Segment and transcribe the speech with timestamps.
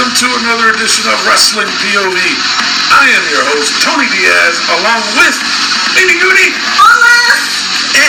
[0.00, 2.16] Welcome to another edition of Wrestling POV.
[2.88, 5.36] I am your host, Tony Diaz, along with
[5.92, 6.56] Lady Goody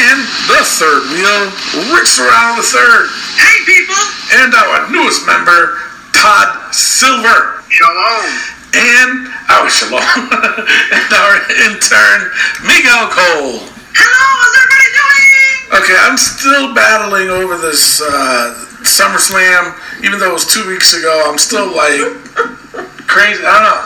[0.07, 1.51] and the third wheel,
[1.91, 3.99] Rick Serrano the third, Hey, people!
[4.39, 5.83] and our newest member,
[6.15, 8.23] Todd Silver, Shalom.
[8.71, 9.99] and our shalom,
[10.95, 11.35] and our
[11.67, 12.19] intern,
[12.71, 13.67] Miguel Cole.
[13.99, 15.83] Hello, how's everybody doing?
[15.83, 18.55] Okay, I'm still battling over this uh,
[18.87, 21.25] SummerSlam, even though it was two weeks ago.
[21.25, 22.01] I'm still like
[23.05, 23.41] crazy.
[23.45, 23.81] I don't know.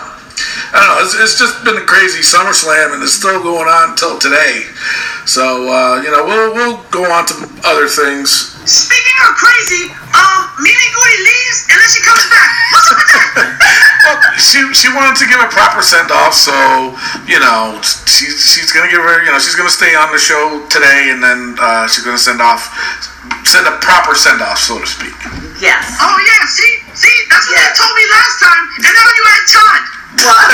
[0.76, 1.00] I don't know.
[1.04, 4.68] It's, it's just been a crazy SummerSlam, and it's still going on until today.
[5.26, 7.36] So uh, you know, we'll we'll go on to
[7.68, 8.56] other things.
[8.66, 12.50] Speaking of crazy, um, Mimi Goody leaves and then she comes back.
[12.74, 13.26] What's up with that?
[14.06, 16.54] Well, she she wanted to give a proper send off, so
[17.26, 20.66] you know she's she's gonna give her you know she's gonna stay on the show
[20.70, 22.70] today, and then uh, she's gonna send off
[23.46, 25.45] send a proper send off, so to speak.
[25.60, 25.98] Yes.
[26.02, 26.74] oh, yeah, see?
[26.94, 27.16] See?
[27.32, 27.70] That's what Yeah.
[27.72, 29.82] they told me last time, and now you add Todd.
[30.26, 30.50] What?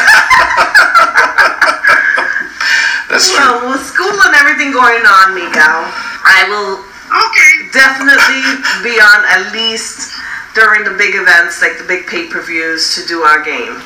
[3.09, 3.45] That's You true.
[3.45, 5.83] know, with school and everything going on, Miguel,
[6.23, 7.51] I will Okay.
[7.73, 8.41] definitely
[8.83, 10.13] be on at least
[10.55, 13.81] during the big events, like the big pay-per-views, to do our game.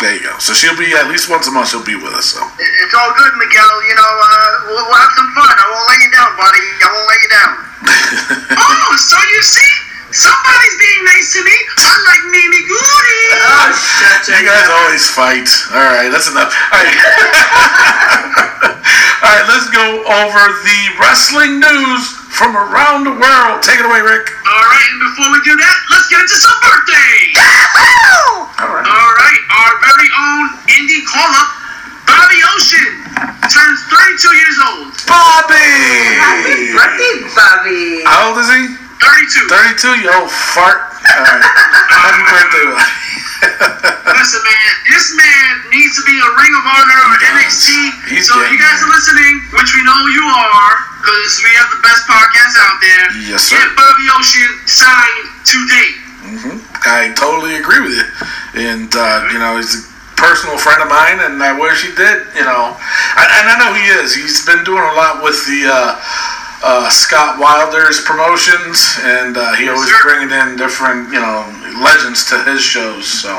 [0.00, 0.38] There you go.
[0.38, 1.68] So she'll be at least once a month.
[1.70, 2.26] She'll be with us.
[2.32, 2.40] So.
[2.58, 3.82] It's all good, Miguel.
[3.84, 5.50] You know, uh, we'll, we'll have some fun.
[5.50, 6.64] I won't let you down, buddy.
[6.80, 7.52] I won't let you down.
[8.62, 9.72] oh, so you see?
[10.08, 13.22] Somebody's being nice to me, unlike Mimi Goody.
[13.44, 15.44] Ah, oh, shut You guys always fight.
[15.68, 16.48] All right, that's enough.
[16.48, 16.96] All right.
[19.20, 23.60] All right, let's go over the wrestling news from around the world.
[23.60, 24.32] Take it away, Rick.
[24.48, 27.36] All right, and before we do that, let's get into some birthdays.
[28.64, 28.88] All right.
[28.88, 31.52] All right, our very own indie call-up,
[32.08, 32.96] Bobby Ocean,
[33.52, 34.88] turns 32 years old.
[35.04, 35.68] Bobby.
[36.16, 38.08] Happy birthday, Bobby.
[38.08, 38.77] How old is he?
[39.00, 39.46] 32.
[39.48, 40.02] 32.
[40.02, 40.90] You old fart.
[41.06, 41.44] All right.
[41.90, 43.08] Happy birthday, Bobby.
[44.18, 47.70] Listen, man, this man needs to be a Ring of Honor or NXT.
[48.10, 48.90] He's so if you guys there.
[48.90, 53.06] are listening, which we know you are, because we have the best podcast out there.
[53.30, 53.62] Yes, sir.
[53.62, 55.88] Get Bobby Ocean signed today.
[56.26, 56.56] Mm-hmm.
[56.82, 58.06] I totally agree with you.
[58.58, 59.82] And, uh, you know, he's a
[60.18, 62.74] personal friend of mine, and I wish he did, you know.
[62.74, 64.18] And, and I know he is.
[64.18, 65.94] He's been doing a lot with the uh,
[66.62, 70.02] uh, Scott Wilder's promotions, and uh, he always sir.
[70.02, 71.46] bringing in different, you know,
[71.82, 73.06] legends to his shows.
[73.06, 73.30] So,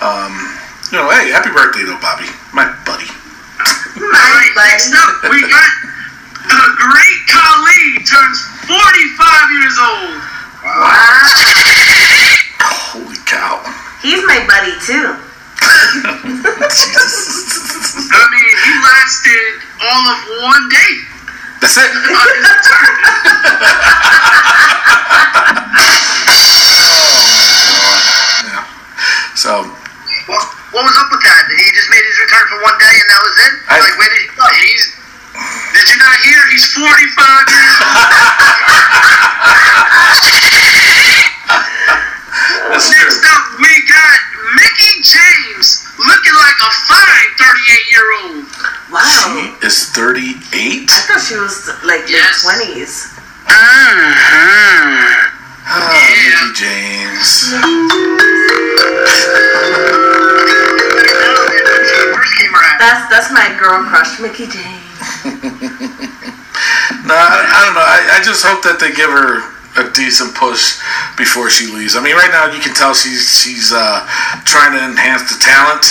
[0.00, 0.32] um,
[0.88, 3.08] you know, hey, happy birthday, though, Bobby, my buddy.
[4.00, 5.70] All right, next up, we got
[6.48, 10.16] the great Khali turns 45 years old.
[10.64, 11.28] Wow.
[12.64, 13.60] Holy cow.
[14.00, 15.20] He's my buddy, too.
[18.04, 21.13] I mean, he lasted all of one day
[21.64, 21.88] That's it.
[21.88, 24.04] on his return.
[28.44, 28.64] Yeah.
[29.34, 29.64] So,
[30.28, 30.42] What,
[30.72, 31.42] what was up with that?
[31.48, 33.52] He just made his return for one day and that was it?
[33.68, 34.44] I- like, where did he go?
[34.60, 34.84] He's.
[35.74, 36.38] Did you not hear?
[36.52, 36.84] He's 45
[37.50, 37.96] years old.
[42.70, 43.30] that's Next true.
[43.30, 44.18] up, we got
[44.56, 48.44] Mickie James looking like a fine 38 year old.
[48.92, 49.02] Wow.
[49.60, 50.90] She is 38?
[50.90, 52.44] I thought she was like Yes.
[52.46, 53.14] late 20s.
[53.44, 55.30] Mm-hmm.
[55.66, 55.80] Oh,
[56.12, 57.30] Mickie James.
[62.14, 62.78] First came around.
[62.78, 64.80] That's that's my girl crush, Mickie James.
[67.04, 67.84] No, I, I don't know.
[67.84, 69.44] I, I just hope that they give her
[69.76, 70.80] a decent push
[71.16, 71.94] before she leaves.
[71.96, 74.02] I mean, right now you can tell she's she's uh,
[74.44, 75.84] trying to enhance the talent,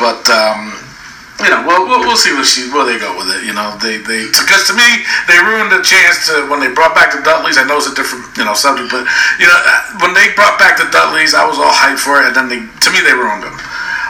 [0.00, 0.72] but um,
[1.42, 3.44] you know, we'll, we'll, we'll see what she where they go with it.
[3.44, 4.86] You know, they they because to me
[5.28, 7.58] they ruined the chance to when they brought back the Dudleys.
[7.58, 9.04] I know it's a different you know subject, but
[9.42, 12.30] you know uh, when they brought back the Dudleys, I was all hyped for it,
[12.30, 13.56] and then they to me they ruined them.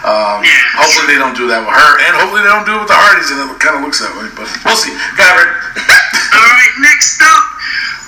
[0.02, 0.50] Um, Yeah.
[0.82, 2.98] hopefully they don't do that with her, and hopefully they don't do it with the
[2.98, 4.26] Hardys, and it kind of looks that way.
[4.34, 4.90] But we'll see.
[5.14, 5.46] Got it.
[6.34, 7.44] All right, next up,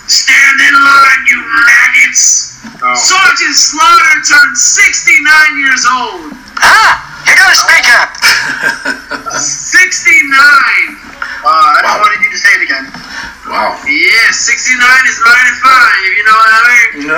[0.06, 2.52] stand in line, you maggots.
[2.94, 6.32] Sergeant Slaughter turned 69 years old.
[6.60, 8.10] Ah, you gotta speak up.
[9.40, 10.36] 69.
[11.44, 12.00] Uh, I Wow.
[12.00, 12.86] wanted you to say it again.
[13.48, 13.76] Wow.
[13.86, 17.06] Yeah, 69 is mighty fine, if you know what I mean.
[17.06, 17.14] No.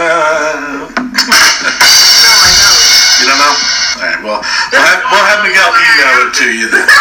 [1.26, 2.85] No, I know.
[3.20, 3.54] You don't know?
[3.56, 4.20] All right.
[4.22, 4.40] Well,
[4.72, 6.88] we'll have, we'll have Miguel email it to you then.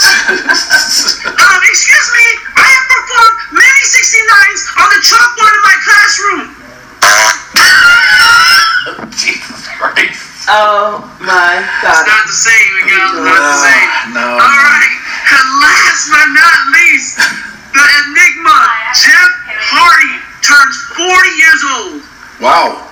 [0.00, 2.26] Um, excuse me,
[2.56, 6.46] I have performed many 69s on the chalkboard in my classroom.
[9.12, 10.46] Jesus Christ.
[10.48, 12.00] Oh my God.
[12.00, 13.08] It's not the same, Miguel.
[13.12, 13.88] It's not the No, same.
[14.14, 14.26] no.
[14.40, 14.94] All right,
[15.36, 17.16] and last but not least,
[17.74, 18.58] the Enigma,
[18.96, 19.30] Jeff
[19.74, 21.04] Hardy, turns 40
[21.36, 22.00] years old.
[22.40, 22.88] Wow.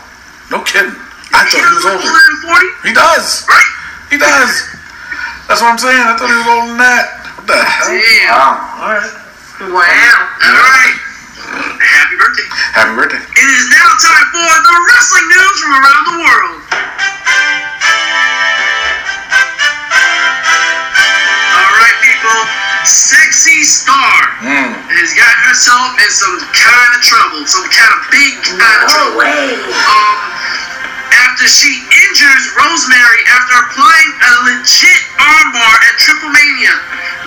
[0.51, 0.95] No kidding.
[1.35, 2.03] I thought he was older.
[2.03, 2.39] older than
[2.85, 3.45] 40, He does.
[3.49, 3.71] right?
[4.11, 4.51] He does.
[5.47, 6.01] That's what I'm saying.
[6.01, 7.05] I thought he was older than that.
[7.37, 7.89] What the hell?
[7.89, 8.33] Damn.
[8.33, 8.85] Wow.
[8.85, 9.15] All right.
[9.73, 10.19] Wow.
[10.45, 10.97] All right.
[11.79, 12.49] Happy birthday.
[12.77, 13.21] Happy birthday.
[13.23, 16.57] It is now time for the wrestling news from around the world.
[20.29, 22.39] All right, people.
[22.87, 24.71] Sexy Star Mm.
[24.95, 29.19] has gotten herself in some kind of trouble, some kind of big kind of trouble.
[29.67, 30.15] Um,
[31.27, 36.75] after she injures Rosemary after applying a legit armbar at Triplemania.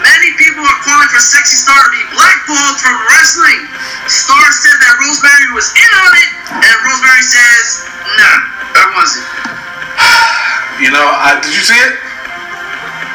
[0.02, 3.68] Many people are calling for Sexy Star to be blackballed from wrestling.
[4.08, 6.30] Star said that Rosemary was in on it,
[6.64, 7.86] and Rosemary says,
[8.18, 8.38] nah,
[8.82, 9.28] I wasn't.
[10.82, 11.94] You know, I, did you see it?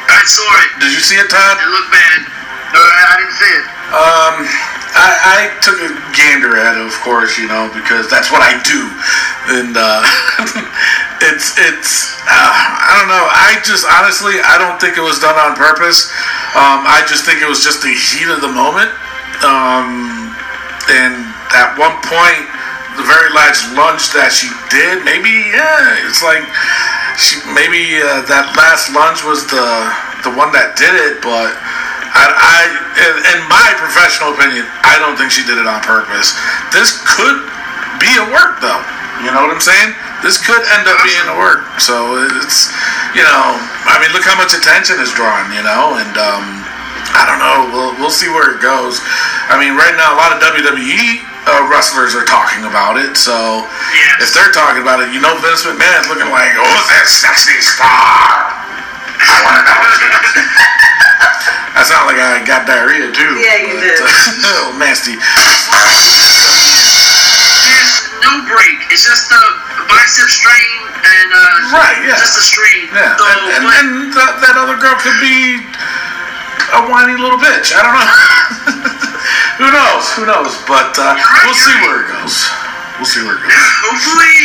[0.08, 0.70] I saw it.
[0.80, 1.56] Did you see it, Todd?
[1.58, 2.20] It looked bad.
[2.74, 3.66] No, I didn't see it.
[3.86, 4.34] Um,
[4.96, 8.56] I, I took a gander at it, of course, you know, because that's what I
[8.64, 8.80] do,
[9.60, 10.02] and uh,
[11.28, 13.26] it's it's uh, I don't know.
[13.28, 16.08] I just honestly I don't think it was done on purpose.
[16.56, 18.88] Um, I just think it was just the heat of the moment.
[19.44, 20.32] Um,
[20.88, 22.48] and at one point,
[22.96, 26.42] the very last lunge that she did, maybe yeah, it's like
[27.16, 29.66] she maybe uh, that last lunge was the
[30.24, 31.52] the one that did it, but.
[32.16, 32.60] I, I
[32.96, 36.32] in, in my professional opinion, I don't think she did it on purpose.
[36.72, 37.44] This could
[38.00, 38.80] be a work, though.
[39.20, 39.92] You know what I'm saying?
[40.20, 41.64] This could end up being a work.
[41.76, 42.72] So it's,
[43.12, 43.56] you know,
[43.88, 46.44] I mean, look how much attention is drawn, you know, and um,
[47.16, 47.68] I don't know.
[47.72, 49.00] We'll we'll see where it goes.
[49.48, 53.14] I mean, right now, a lot of WWE uh, wrestlers are talking about it.
[53.16, 53.62] So
[53.94, 54.28] Yes.
[54.28, 58.50] if they're talking about it, you know, Vince McMahon's looking like, oh, that sexy star.
[59.16, 59.78] I want to know.
[59.80, 60.34] what she is."
[61.76, 63.36] I sound like I got diarrhea too.
[63.38, 64.00] Yeah, you did.
[64.48, 65.14] oh, nasty.
[67.68, 67.94] There's
[68.24, 68.76] no break.
[68.90, 69.42] It's just a
[69.86, 72.16] bicep strain and uh, Right, yeah.
[72.18, 72.88] just a strain.
[72.90, 75.60] Yeah, So, and, and, but- and that, that other girl could be
[76.74, 77.70] a whiny little bitch.
[77.76, 78.10] I don't know.
[79.56, 80.04] Who knows?
[80.16, 80.52] Who knows?
[80.68, 82.36] But uh, we'll see where it goes.
[83.00, 83.56] We'll see where it goes.
[83.88, 84.36] Hopefully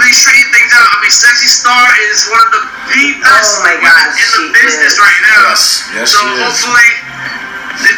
[0.00, 0.88] they straighten things out.
[0.92, 4.48] I mean, Sexy Star is one of the the best Oh my women gosh, in
[4.48, 5.00] the business is.
[5.00, 5.40] right now.
[5.52, 6.60] Yes, yes, so she is.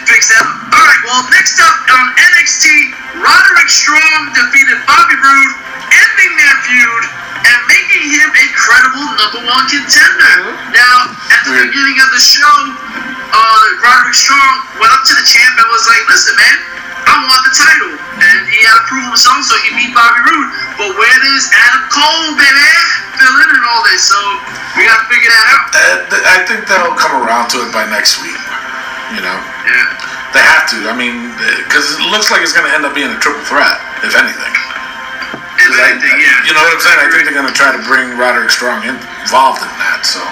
[0.06, 0.31] Fix.
[0.37, 0.44] All
[0.85, 1.03] right.
[1.09, 2.05] Well, next up on
[2.37, 2.65] NXT,
[3.21, 5.52] Roderick Strong defeated Bobby Roode,
[5.88, 7.02] ending their feud
[7.40, 10.52] and making him a credible number one contender.
[10.76, 10.97] Now,
[11.33, 11.73] at the Weird.
[11.73, 12.57] beginning of the show,
[13.33, 16.59] uh, Roderick Strong went up to the champ and was like, "Listen, man."
[17.11, 17.93] I want the title.
[18.23, 20.49] And he had to prove himself, so he beat Bobby Roode.
[20.78, 22.69] But where does Adam Cole, baby,
[23.19, 24.05] fill in and all this?
[24.07, 24.19] So
[24.76, 25.66] we gotta figure that out.
[25.75, 28.37] Uh, I think they'll come around to it by next week.
[29.14, 29.87] You know, Yeah.
[30.33, 30.76] they have to.
[30.88, 31.35] I mean,
[31.67, 33.76] because it looks like it's going to end up being a triple threat,
[34.07, 34.55] if anything.
[35.61, 36.47] If I- anything, yeah.
[36.47, 37.00] You know what I'm saying?
[37.02, 38.95] I think they're going to try to bring Roderick Strong in,
[39.26, 40.07] involved in that.
[40.07, 40.23] So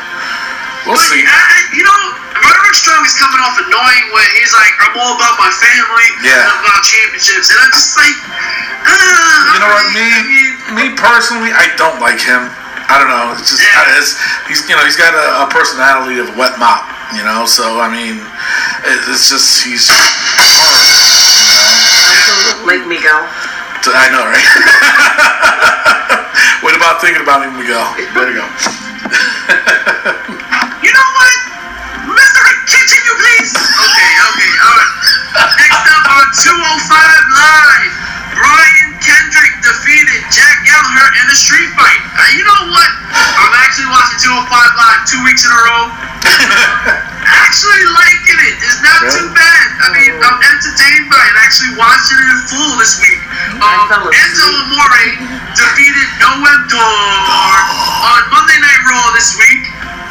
[0.87, 1.21] we'll But, see.
[1.27, 1.99] I, I- you know,
[2.39, 6.39] Roderick Strong is coming off annoying when he's like, I'm all about my family, Yeah.
[6.49, 7.51] I'm about championships.
[7.51, 8.15] And I'm just like,
[8.87, 9.85] uh, You know what?
[9.85, 12.47] I Me, mean, me personally, I don't like him.
[12.89, 13.33] I don't know.
[13.37, 13.99] It's just Yeah.
[14.01, 14.17] it's,
[14.49, 16.85] he's you know he's got a, a personality of a wet mop.
[17.17, 18.21] You know, so I mean,
[18.85, 20.13] it, it's just he's horrible.
[22.69, 23.05] Like Miguel.
[23.05, 23.13] You
[23.93, 23.97] know?
[23.97, 24.45] I know, right?
[26.65, 27.81] what about thinking about me, Miguel?
[28.13, 28.45] Way to go.
[30.79, 31.35] You know what?
[32.15, 32.43] Mr.
[32.71, 33.51] Continue, please.
[33.57, 34.95] Okay, okay, all right.
[35.59, 36.55] Next up on 205
[37.35, 37.93] Live,
[38.39, 38.88] Brian Kendrick
[39.69, 42.01] defeated Jack Gallagher in a street fight.
[42.17, 42.91] Uh, you know what?
[43.13, 45.83] I'm actually watching 205 Live two weeks in a row.
[47.29, 48.57] actually liking it.
[48.65, 49.13] It's not Really?
[49.17, 49.65] too bad.
[49.85, 51.35] I mean, I'm entertained by it.
[51.45, 53.21] Actually watching it in full this week.
[53.61, 54.09] Um.
[54.13, 55.05] Enzo Amore
[55.57, 57.57] defeated Noam Dar
[58.09, 59.63] on Monday Night Raw this week.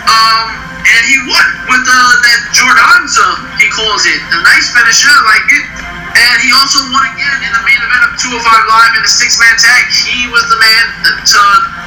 [0.07, 3.27] Um, and he won with uh, that JawdonZO,
[3.59, 4.19] he calls it.
[4.33, 5.65] A nice finisher, I like it.
[6.17, 9.53] And he also won again in the main event of 205 Live in a six-man
[9.61, 9.85] tag.
[9.93, 10.85] He was the man
[11.29, 11.41] to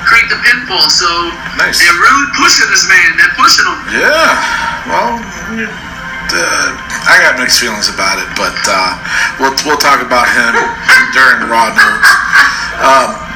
[0.07, 0.87] create the pinfall.
[0.87, 1.09] So
[1.59, 1.83] Nice.
[1.83, 3.09] they're really pushing this man.
[3.19, 3.79] They're pushing him.
[4.07, 4.31] Yeah.
[4.87, 5.19] Well,
[6.31, 6.69] uh,
[7.11, 8.95] I got mixed feelings about it, but uh,
[9.43, 10.55] we'll we'll talk about him
[11.11, 12.11] during the Raw notes.
[12.81, 13.27] Um, uh,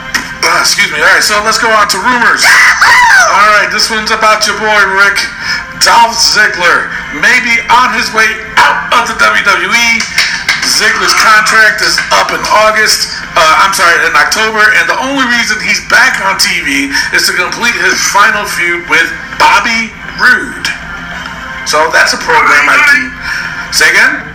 [0.60, 1.00] excuse me.
[1.00, 2.42] All right, so let's go on to rumors.
[3.36, 5.18] All right, this one's about your boy Rick
[5.84, 6.88] Dolph Ziggler,
[7.20, 9.88] maybe on his way out of the WWE.
[10.64, 13.06] Ziggler's contract is up in August.
[13.36, 17.32] Uh, I'm sorry, in October, and the only reason he's back on TV is to
[17.36, 19.06] complete his final feud with
[19.38, 20.66] Bobby Roode.
[21.68, 23.02] So that's a program I can.
[23.72, 24.33] Say again?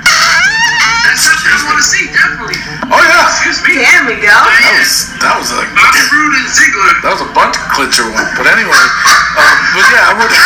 [1.06, 2.60] That's something I want to see, definitely.
[2.92, 3.82] Oh yeah, Excuse me.
[3.82, 4.34] Damn, Miguel.
[4.34, 6.94] that was that was like Bobby Roode and Ziggler.
[7.04, 8.28] that was a bunch clincher one.
[8.38, 8.84] But anyway,
[9.38, 10.32] um, but yeah, I would.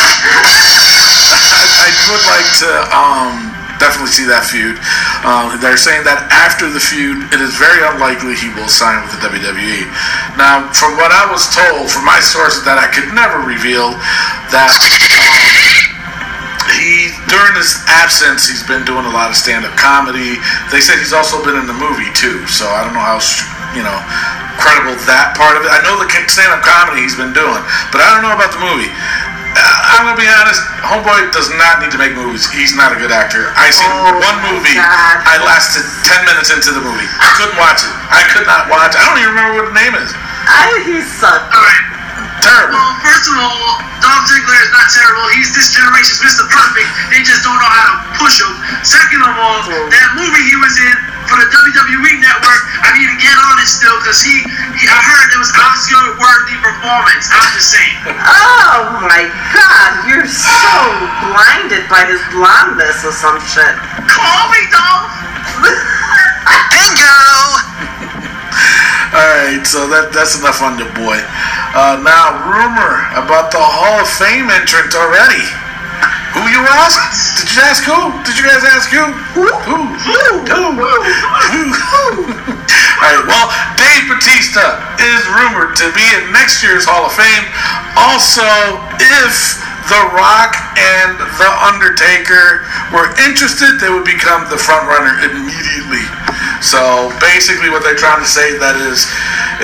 [0.00, 3.32] I, I would like to um,
[3.78, 4.76] definitely see that feud.
[5.24, 9.12] Um, they're saying that after the feud, it is very unlikely he will sign with
[9.16, 9.84] the WWE.
[10.40, 13.92] Now, from what I was told from my sources that I could never reveal,
[14.54, 15.89] that um,
[16.76, 20.36] he during his absence he's been doing a lot of stand-up comedy.
[20.70, 23.18] They said he's also been in the movie too, so I don't know how
[23.76, 23.98] you know
[24.60, 25.70] credible that part of it.
[25.72, 27.62] I know the stand-up comedy he's been doing,
[27.94, 28.90] but I don't know about the movie.
[29.50, 29.58] Uh,
[29.98, 30.62] I'm gonna be honest.
[30.86, 32.46] Homeboy does not need to make movies.
[32.54, 33.50] He's not a good actor.
[33.58, 34.78] I seen Oh, one movie.
[34.78, 35.16] God.
[35.26, 37.06] I lasted ten minutes into the movie.
[37.18, 37.90] I couldn't watch it.
[38.14, 38.94] I could not watch.
[38.94, 40.10] I don't even remember what the name is.
[40.50, 41.54] I, he sucked.
[41.54, 41.86] Alright.
[42.42, 42.74] Terrible.
[42.74, 45.28] Well, first of all, Dolph Ziggler is not terrible.
[45.36, 46.48] He's this generation's Mr.
[46.48, 46.88] Perfect.
[47.12, 48.52] They just don't know how to push him.
[48.82, 49.92] Second of all, oh.
[49.92, 50.96] that movie he was in
[51.28, 54.42] for the WWE Network, I need to get on it still because he,
[54.74, 57.30] he, I heard it was Oscar-worthy performance.
[57.30, 57.94] I'm just saying.
[58.08, 60.66] Oh my god, you're so
[61.30, 63.74] blinded by his blondness or some shit.
[64.10, 65.86] Call me, Dolph.
[69.10, 71.18] All right, so that that's enough on your boy.
[71.74, 75.42] Uh, now, rumor about the Hall of Fame entrant already.
[76.38, 77.42] Who you ask?
[77.42, 78.14] Did you ask who?
[78.22, 79.02] Did you guys ask who?
[79.34, 79.50] Who?
[79.66, 79.82] Who?
[80.46, 81.62] Who?
[81.74, 82.10] Who?
[82.22, 83.24] All right.
[83.26, 87.44] Well, Dave Batista is rumored to be in next year's Hall of Fame.
[87.98, 88.46] Also,
[89.02, 89.58] if
[89.90, 92.62] The Rock and The Undertaker
[92.94, 96.06] were interested, they would become the front runner immediately.
[96.60, 99.08] So basically, what they're trying to say that is,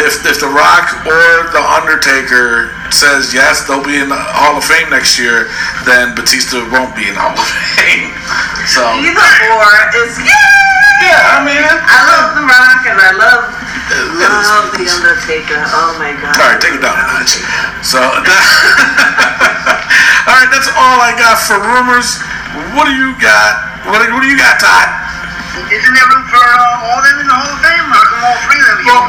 [0.00, 4.65] if if The Rock or The Undertaker says yes, they'll be in the Hall of
[4.65, 5.53] Fame next year,
[5.85, 8.12] then Batista won't be in the Hall of Fame.
[8.67, 10.35] So Either or is yeah.
[10.99, 13.47] yeah, I mean, I love The Rock and I love
[13.95, 15.62] love The Undertaker.
[15.71, 16.35] Oh my god.
[16.35, 17.38] All right, take it down a notch.
[17.87, 18.19] So, all
[20.35, 22.19] right, that's all I got for rumors.
[22.75, 23.87] What do you got?
[23.87, 25.06] What do, what do you got, Todd?
[25.73, 27.87] Isn't there room for uh, all them in the Hall of Fame?
[27.89, 29.05] How come all three of them Well,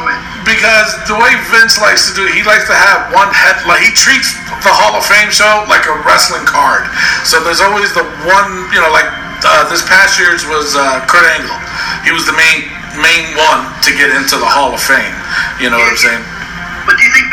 [0.48, 3.60] because the way Vince likes to do it, he likes to have one head.
[3.68, 4.32] Like he treats
[4.64, 6.88] the Hall of Fame show like a wrestling card.
[7.28, 9.06] So there's always the one, you know, like
[9.44, 11.58] uh, this past year's was uh, Kurt Angle.
[12.02, 12.66] He was the main
[12.98, 15.14] main one to get into the Hall of Fame.
[15.62, 16.24] You know what I'm saying?
[16.88, 17.28] But do you think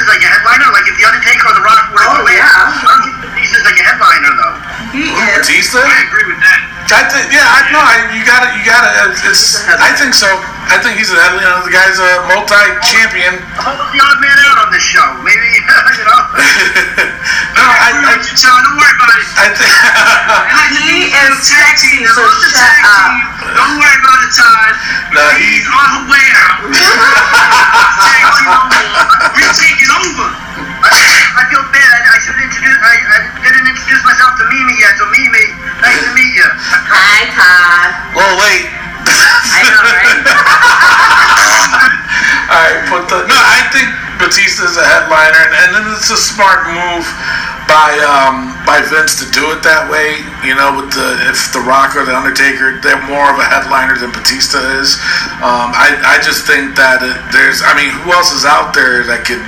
[0.00, 0.68] Batista's like a headliner?
[0.72, 2.48] Like if The Undertaker or The Rock were Oh, to win, yeah.
[2.48, 4.56] I don't think Batista's like a headliner though.
[4.96, 5.44] He is.
[5.44, 5.78] Batista.
[5.84, 6.60] I agree with that.
[6.90, 7.78] I think, yeah, I know.
[7.78, 9.62] I, you got to You got to uh, It's.
[9.70, 10.26] I think so.
[10.66, 11.18] I think he's a.
[11.38, 13.38] You know, the guy's a multi-champion.
[13.62, 15.06] Hold the odd man out on this show.
[15.22, 16.18] Maybe, you know.
[17.54, 17.78] no, I.
[17.78, 18.58] I agree I, with you, John.
[18.66, 19.22] Don't worry about it.
[19.38, 19.70] I think.
[19.70, 22.10] I like the He is tag sexy, team.
[22.10, 22.90] I so shut tag up.
[22.90, 23.54] team.
[23.54, 24.72] Don't worry about it, Todd.
[25.14, 26.58] No, He's he- on her way out.
[26.74, 28.98] tag team no more.
[29.38, 29.99] We're taking over.
[30.00, 30.96] I,
[31.36, 31.90] I feel bad.
[31.92, 32.80] I, I should introduce.
[32.80, 34.96] I, I didn't introduce myself to Mimi yet.
[34.96, 35.44] So Mimi,
[35.84, 36.48] nice to meet you.
[36.88, 38.16] Hi, Todd.
[38.16, 38.64] A wait.
[39.10, 40.24] I know, right?
[42.50, 43.86] All right, but the, no, I think
[44.18, 47.04] Batista's a headliner, and, and then it's a smart move
[47.68, 50.18] by um, by Vince to do it that way.
[50.42, 53.94] You know, with the if the Rock or the Undertaker, they're more of a headliner
[54.00, 54.96] than Batista is.
[55.44, 59.04] Um, I I just think that it, there's, I mean, who else is out there
[59.06, 59.44] that could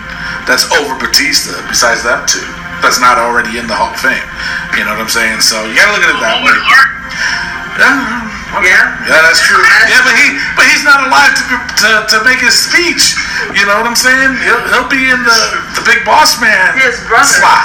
[0.48, 2.42] that's over Batista besides them two?
[2.82, 4.26] That's not already in the Hall of Fame.
[4.74, 5.38] You know what I'm saying?
[5.38, 6.54] So you gotta look at it that way.
[6.66, 8.58] Yeah.
[8.58, 8.68] Okay.
[8.68, 8.84] Yeah.
[9.08, 9.62] Yeah, that's true.
[9.88, 13.16] Yeah, but he, but he's not alive to, to, to make his speech.
[13.56, 14.36] You know what I'm saying?
[14.44, 15.40] He'll, he'll be in the,
[15.78, 17.24] the big boss man His brother.
[17.32, 17.64] slot.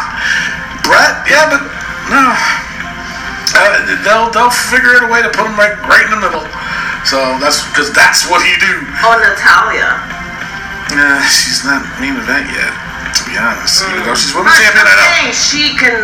[0.88, 1.60] Bret, yeah, but
[2.08, 6.22] no, uh, they'll they'll figure out a way to put him right right in the
[6.24, 6.48] middle.
[7.04, 8.72] So that's because that's what he do.
[9.04, 10.00] Oh, Natalya.
[10.96, 12.72] Nah, she's not main event yet.
[13.18, 15.34] To be honest, even though she's women's But champion, I I'm know.
[15.34, 15.98] she can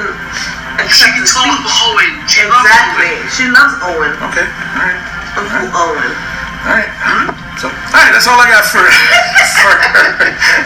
[0.75, 1.77] She accept can the talk speech.
[1.87, 2.11] Owen.
[2.27, 3.11] She loves Exactly.
[3.13, 3.29] Owen.
[3.31, 4.11] She loves Owen.
[4.31, 4.99] Okay, all right.
[5.39, 6.11] Uncle Owen.
[6.63, 6.89] All right.
[7.61, 8.81] So, all right, that's all I got for,
[9.61, 9.71] for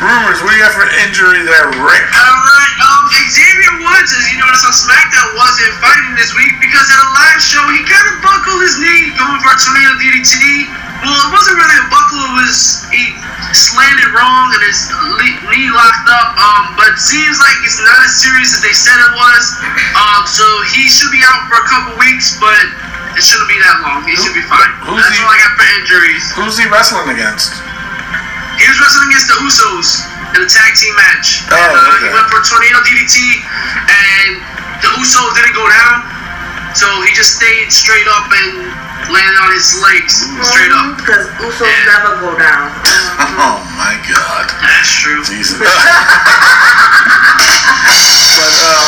[0.02, 0.40] rumors.
[0.42, 2.06] What do you got for injury there, Rick?
[2.16, 6.98] Alright, um, Xavier Woods, as you noticed on SmackDown, wasn't fighting this week because at
[7.02, 10.70] a live show he kind of buckled his knee going for a tornado DDT.
[11.04, 13.13] Well, it wasn't really a buckle, it was he
[13.54, 14.80] slammed it wrong and his
[15.54, 16.36] knee locked up.
[16.36, 19.44] Um, but it seems like it's not as serious as they said it was.
[19.96, 22.58] Um, so he should be out for a couple weeks, but
[23.16, 24.04] it shouldn't be that long.
[24.10, 24.70] He should be fine.
[24.86, 26.24] Who's That's he- all I got for injuries.
[26.34, 27.54] Who's he wrestling against?
[28.58, 29.88] He was wrestling against the Usos
[30.34, 31.46] in a tag team match.
[31.46, 33.18] Oh, and, uh, He went for a tornado DDT,
[33.86, 34.42] and
[34.82, 36.01] the Usos didn't go down,
[36.74, 38.74] so he just stayed straight up and
[39.10, 40.98] landed on his legs straight up.
[40.98, 42.74] Because Usos never go down.
[43.38, 44.50] Oh my God.
[44.66, 45.22] That's true.
[45.24, 45.58] Jesus.
[45.62, 45.70] but
[48.66, 48.88] um,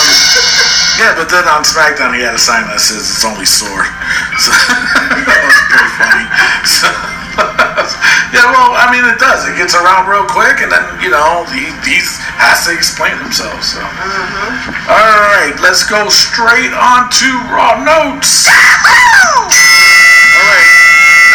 [0.97, 3.85] yeah, but then on SmackDown he had a sign that says it's only sore.
[4.39, 6.25] So that was pretty funny.
[6.63, 6.87] So,
[8.31, 9.43] yeah, well, I mean it does.
[9.47, 13.59] It gets around real quick, and then you know he he's, has to explain himself.
[13.59, 18.47] So, all right, let's go straight on to Raw notes.
[20.39, 20.71] All right.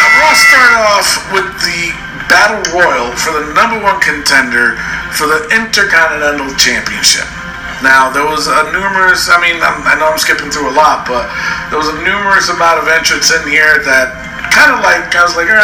[0.00, 1.92] Now, Raw started off with the
[2.32, 4.80] Battle Royal for the number one contender
[5.12, 7.28] for the Intercontinental Championship.
[7.84, 11.04] Now, there was a numerous, I mean, I'm, I know I'm skipping through a lot,
[11.04, 11.28] but
[11.68, 14.08] there was a numerous amount of entrants in here that
[14.49, 15.61] kind of like, I was like, eh,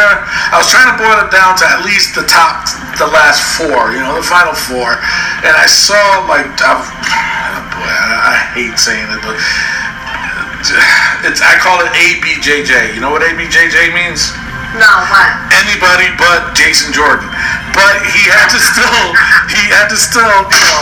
[0.53, 2.69] I was trying to boil it down to at least the top,
[3.01, 5.01] the last four, you know, the final four.
[5.41, 5.97] And I saw,
[6.29, 9.33] like, I've, oh boy, I, I hate saying it, but
[11.25, 12.93] it's I call it ABJJ.
[12.93, 14.29] You know what ABJJ means?
[14.77, 15.31] No, what?
[15.51, 17.27] Anybody but Jason Jordan.
[17.73, 19.01] But he had to still
[19.49, 20.81] he had to still you know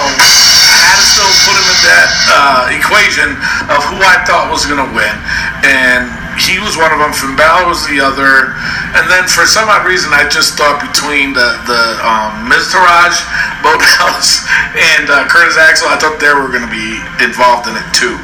[0.69, 3.29] had to still put him in that uh, equation
[3.71, 5.15] of who I thought was gonna win,
[5.65, 7.11] and he was one of them.
[7.15, 8.53] Finn Balor was the other,
[8.95, 13.17] and then for some odd reason I just thought between the the um, Miztourage,
[13.65, 14.45] Bo Dallas,
[14.95, 18.15] and uh, Curtis Axel, I thought they were gonna be involved in it too.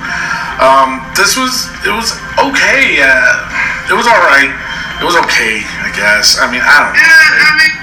[0.61, 3.01] Um, this was it was okay.
[3.03, 4.51] Uh, it was all right.
[5.01, 6.39] It was okay, I guess.
[6.39, 7.03] I mean, I don't know.
[7.03, 7.73] Yeah, I mean,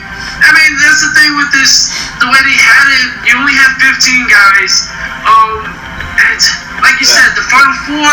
[0.40, 1.92] I mean, that's the thing with this.
[2.24, 4.88] The way they had it, you only have 15 guys.
[5.28, 5.68] Um,
[6.16, 6.40] and
[6.80, 7.20] like you Yeah.
[7.20, 8.12] said, the final four.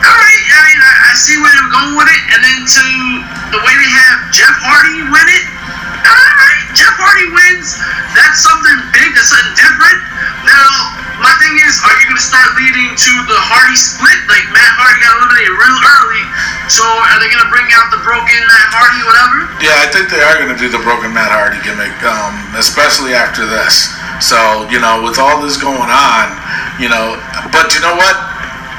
[0.00, 2.84] All right, I mean, I, I see where they're going with it, and then to
[3.52, 5.44] the way they have Jeff Hardy win it.
[6.00, 7.76] All right, Jeff Hardy wins.
[8.16, 9.12] That's something big.
[9.12, 9.98] That's something different.
[10.48, 14.16] Now, my thing is, are you going to start leading to the Hardy split?
[14.24, 16.24] Like Matt Hardy got eliminated real early,
[16.72, 19.52] so are they going to bring out the broken Matt Hardy, whatever?
[19.60, 23.12] Yeah, I think they are going to do the broken Matt Hardy gimmick, um, especially
[23.12, 23.92] after this.
[24.24, 26.24] So you know, with all this going on,
[26.80, 27.20] you know,
[27.52, 28.16] but you know what?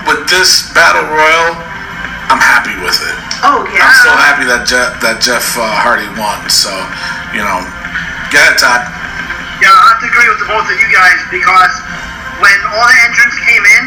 [0.09, 1.53] With this battle royal,
[2.31, 3.17] I'm happy with it.
[3.45, 3.85] Oh, yeah.
[3.85, 6.45] I'm so happy that Jeff, that Jeff uh, Hardy won.
[6.49, 6.71] So
[7.31, 7.63] you know,
[8.31, 8.83] get it, Todd.
[9.63, 11.73] Yeah, I have to agree with the both of you guys because
[12.43, 13.83] when all the entrants came in,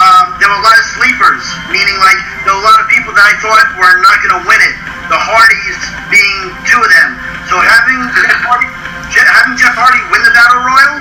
[0.00, 3.14] um, there were a lot of sleepers, meaning like there were a lot of people
[3.14, 4.74] that I thought were not going to win it.
[5.12, 7.10] The Hardys being two of them.
[7.46, 8.68] So having Jeff Hardy,
[9.12, 10.96] having Jeff Hardy win the Battle Royal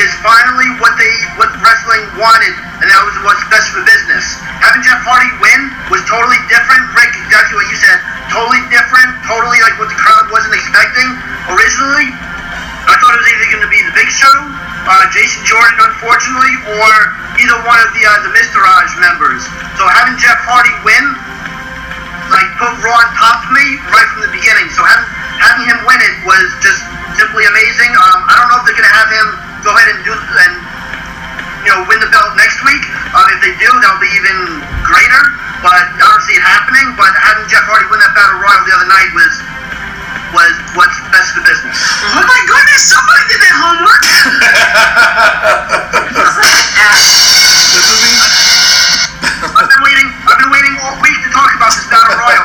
[0.00, 4.24] is finally what they what wrestling wanted, and that was what's best for business.
[4.60, 6.84] Having Jeff Hardy win was totally different.
[6.92, 7.98] Rick, exactly what you said.
[8.32, 9.08] Totally different.
[9.24, 11.08] Totally like what the crowd wasn't expecting
[11.48, 12.12] originally.
[12.86, 14.36] I thought it was either going to be the Big Show,
[14.86, 16.92] uh, Jason Jordan, unfortunately, or
[17.42, 18.36] either one of the uh, the.
[18.56, 19.42] Raj members.
[19.76, 21.04] So having Jeff Hardy win,
[22.32, 24.45] like put Raw on top of me right from the beginning.
[36.86, 36.94] See it happening.
[36.94, 39.32] But having Jeff Hardy win that battle royal the other night was
[40.34, 41.78] was what's best for business.
[42.14, 44.02] Oh my goodness, somebody did their homework.
[46.16, 47.66] This is the-
[49.56, 50.08] I've been waiting.
[50.26, 52.44] I've been waiting all week to talk about this battle royal.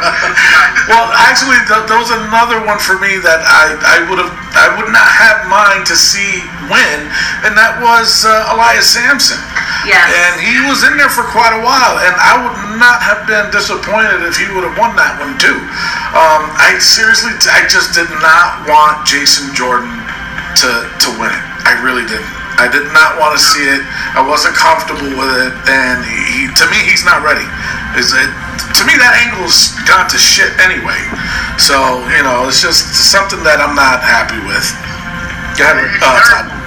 [0.88, 4.68] Well, actually, th- there was another one for me that I, I would have I
[4.80, 7.00] would not have mind to see win,
[7.48, 9.40] and that was uh, Elias Samson.
[9.84, 10.14] Yes.
[10.14, 13.50] And he was in there for quite a while, and I would not have been
[13.50, 15.58] disappointed if he would have won that one too.
[16.14, 19.90] Um, I seriously, I just did not want Jason Jordan
[20.62, 21.44] to to win it.
[21.66, 22.30] I really didn't.
[22.62, 23.82] I did not want to see it.
[24.14, 27.46] I wasn't comfortable with it, and he, he to me, he's not ready.
[27.98, 28.30] Is it?
[28.78, 31.02] To me, that angle's gone to shit anyway.
[31.58, 31.74] So
[32.14, 34.68] you know, it's just something that I'm not happy with.
[35.58, 36.61] Go ahead, uh, Todd.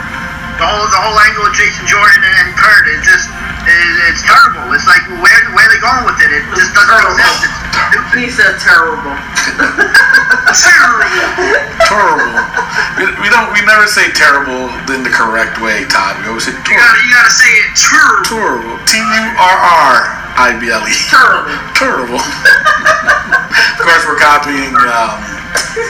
[0.54, 0.62] Terrible.
[0.62, 3.26] The whole the whole angle of Jason Jordan and, and Kurt is just
[3.66, 4.70] is, it's terrible.
[4.74, 6.30] It's like where where are they going with it?
[6.30, 7.16] It just doesn't Terrible.
[7.16, 7.48] make sense.
[7.48, 7.58] It's
[7.90, 8.16] stupid.
[8.22, 9.14] He said terrible.
[11.90, 12.38] Terrible.
[12.98, 13.50] We, we don't.
[13.52, 16.16] We never say terrible in the correct way, Todd.
[16.22, 17.02] We always say You gotta, terrible.
[17.02, 18.22] you gotta say it true.
[18.24, 18.74] Terrible.
[18.86, 19.94] T U R R
[20.38, 20.94] I B L E.
[21.10, 21.50] Terrible.
[21.74, 22.20] Terrible.
[22.22, 25.18] of course, we're copying um,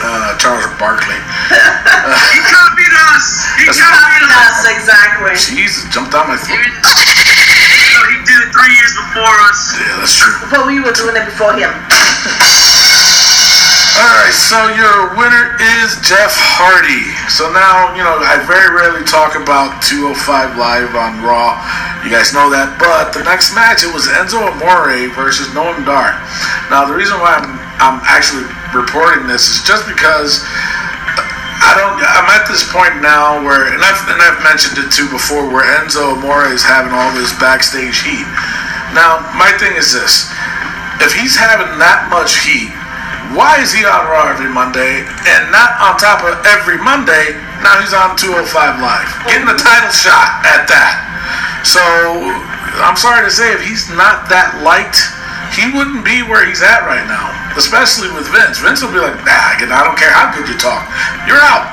[0.03, 1.17] uh, Charles Barkley.
[1.17, 3.25] He copied us.
[3.57, 4.35] He That's- copied us.
[4.35, 5.33] Yes, exactly.
[5.37, 6.53] Jesus, jumped on my foot.
[6.53, 9.59] Even, you he did it three years before us.
[9.79, 10.33] Yeah, that's true.
[10.51, 11.71] But we were doing it before him.
[13.95, 17.15] All right, so your winner is Jeff Hardy.
[17.31, 21.55] So now, you know, I very rarely talk about 205 Live on Raw.
[22.03, 22.75] You guys know that.
[22.75, 26.11] But the next match, it was Enzo Amore versus Noam Dar.
[26.67, 28.43] Now, the reason why I'm, I'm actually
[28.75, 30.43] reporting this is just because
[31.15, 31.23] uh,
[31.63, 31.95] I don't.
[31.95, 35.63] I'm at this point now where, and I've and I've mentioned it too before, where
[35.79, 38.27] Enzo Amore is having all this backstage heat.
[38.91, 40.27] Now, my thing is this:
[40.99, 42.75] if he's having that much heat,
[43.35, 47.35] why is he on Raw every Monday and not on top of every Monday?
[47.61, 48.47] Now he's on 205
[48.79, 50.95] Live, getting a title shot at that.
[51.67, 51.83] So
[52.79, 54.99] I'm sorry to say, if he's not that liked,
[55.55, 57.31] he wouldn't be where he's at right now.
[57.55, 58.59] Especially with Vince.
[58.59, 60.83] Vince will be like, nah, I don't care how good you talk.
[61.23, 61.71] You're out.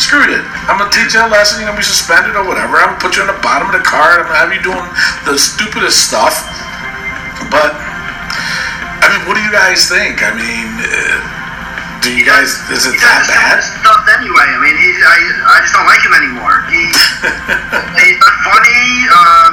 [0.00, 0.44] Screw it.
[0.68, 1.60] I'm gonna teach you a lesson.
[1.60, 2.80] You're gonna be suspended or whatever.
[2.80, 4.24] I'm gonna put you on the bottom of the card.
[4.24, 4.84] I'm gonna have you doing
[5.28, 6.40] the stupidest stuff.
[7.52, 7.76] But
[9.12, 10.24] mean, what do you guys think?
[10.24, 12.56] I mean, uh, do you guys?
[12.72, 13.60] Is it he that does bad?
[13.60, 14.48] this stuff anyway.
[14.48, 15.18] I mean, he's, I,
[15.52, 16.56] I just don't like him anymore.
[16.72, 16.82] He,
[18.00, 18.82] he's not funny.
[19.06, 19.48] Uh,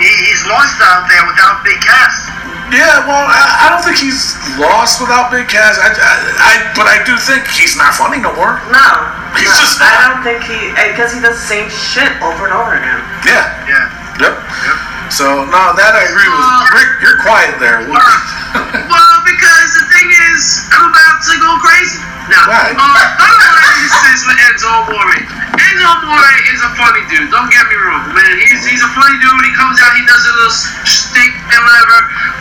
[0.00, 2.32] he, he's lost out there without Big Cass.
[2.72, 5.78] Yeah, well, I, I don't think he's lost without Big Cass.
[5.78, 8.58] I, I, I, but I do think he's not funny no more.
[8.72, 8.88] No,
[9.36, 12.54] He's no, just I don't think he because he does the same shit over and
[12.56, 12.98] over again.
[13.22, 13.46] Yeah.
[13.68, 13.84] Yeah.
[14.18, 14.34] Yep.
[14.42, 14.93] Yep.
[15.12, 16.74] So no, that I agree with.
[16.74, 17.84] Rick, you're quiet there.
[17.86, 22.00] Well, because the thing is, I'm about to go crazy.
[22.32, 22.72] Now, Right.
[22.72, 25.18] uh, I don't know this with Enzo Amore.
[25.60, 27.28] Enzo Amore is a funny dude.
[27.30, 28.32] Don't get me wrong, man.
[28.48, 29.44] He's he's a funny dude.
[29.44, 30.56] He comes out, he does a little
[30.88, 31.98] stick and whatever.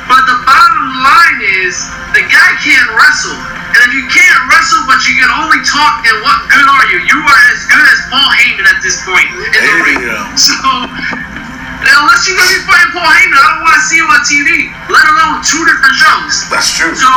[0.08, 1.78] But the bottom line is,
[2.16, 3.38] the guy can't wrestle.
[3.76, 7.00] And if you can't wrestle, but you can only talk, then what good are you?
[7.10, 10.00] You are as good as Paul Heyman at this point in the ring.
[10.00, 10.16] you
[11.84, 14.72] Unless you're gonna be fighting Paul Heyman, I don't want to see him on TV.
[14.88, 16.48] Let alone two different shows.
[16.48, 16.96] That's true.
[16.96, 17.12] So,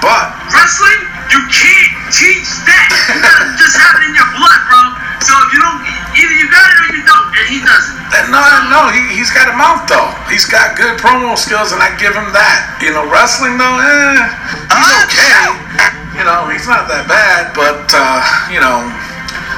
[0.00, 2.88] But wrestling, you can't teach that.
[3.16, 4.82] You gotta just have it in your blood, bro.
[5.22, 5.80] So if you don't,
[6.16, 7.96] either you got it or you don't, and he doesn't.
[8.30, 10.10] no, no, he, he's got a mouth though.
[10.30, 12.78] He's got good promo skills, and I give him that.
[12.82, 14.22] You know, wrestling though, eh,
[14.70, 15.50] he's okay.
[16.18, 18.86] You know, he's not that bad, but uh, you know,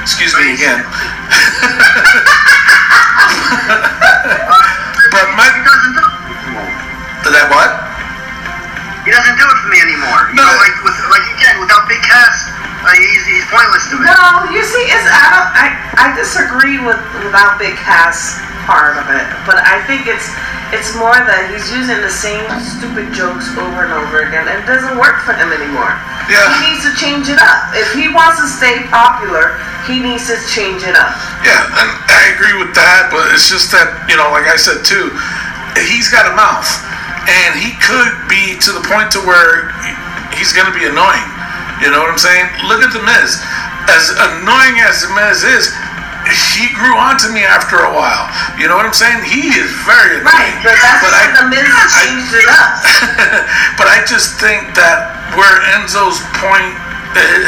[0.02, 0.82] excuse me again.
[5.12, 7.97] but my doesn't do that what?
[9.08, 10.28] He doesn't do it for me anymore.
[10.36, 10.44] You No.
[10.44, 12.44] know, like with like again without Big Cass,
[12.84, 14.04] uh, he's he's pointless to me.
[14.04, 15.66] No, you see, it's I don't I,
[15.96, 18.36] I disagree with without big Cass
[18.68, 20.28] part of it, but I think it's
[20.76, 24.68] it's more that he's using the same stupid jokes over and over again, and it
[24.68, 25.96] doesn't work for him anymore.
[26.28, 26.44] Yeah.
[26.60, 27.72] He needs to change it up.
[27.72, 29.56] If he wants to stay popular,
[29.88, 31.16] he needs to change it up.
[31.40, 34.84] Yeah, and I agree with that, but it's just that, you know, like I said
[34.84, 35.08] too,
[35.88, 36.68] he's got a mouth.
[37.28, 39.68] And he could be to the point to where
[40.32, 41.28] he's going to be annoying.
[41.84, 42.48] You know what I'm saying?
[42.66, 43.36] Look at The Miz.
[43.88, 45.70] As annoying as The Miz is,
[46.58, 48.28] he grew onto me after a while.
[48.60, 49.22] You know what I'm saying?
[49.24, 50.60] He is very Right, annoying.
[50.64, 52.72] but that's But I- the Miz changed it up.
[53.80, 56.72] but I just think that where Enzo's point,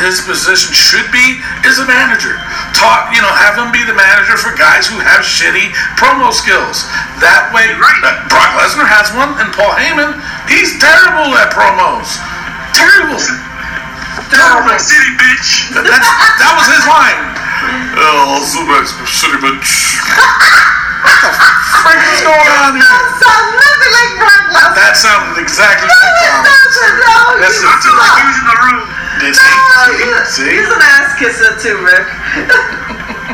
[0.04, 2.34] his position should be, is a manager.
[2.72, 5.70] Talk, you know, have him be the manager for guys who have shitty
[6.00, 6.84] promo skills.
[7.20, 8.00] That way, Right.
[8.02, 10.16] uh, Brock Lesnar has one, and Paul Heyman,
[10.48, 12.08] he's terrible at promos.
[12.72, 13.20] Terrible.
[14.30, 15.70] Oklahoma City, bitch.
[15.74, 16.08] That, that's,
[16.40, 17.20] that was his line.
[17.92, 20.00] Oh, super city bitch.
[21.04, 21.30] what the
[21.84, 22.84] frick is going on here?
[22.84, 24.74] That sounds nothing like Brock Lesnar.
[24.76, 26.44] That sounded exactly No, like it Brock.
[26.50, 26.96] doesn't.
[27.00, 28.80] No, Yes, you it I feel like he was in the room.
[29.20, 29.56] Did No, see?
[30.00, 30.50] he's, See?
[30.60, 32.06] he's an ass kisser too, Rick.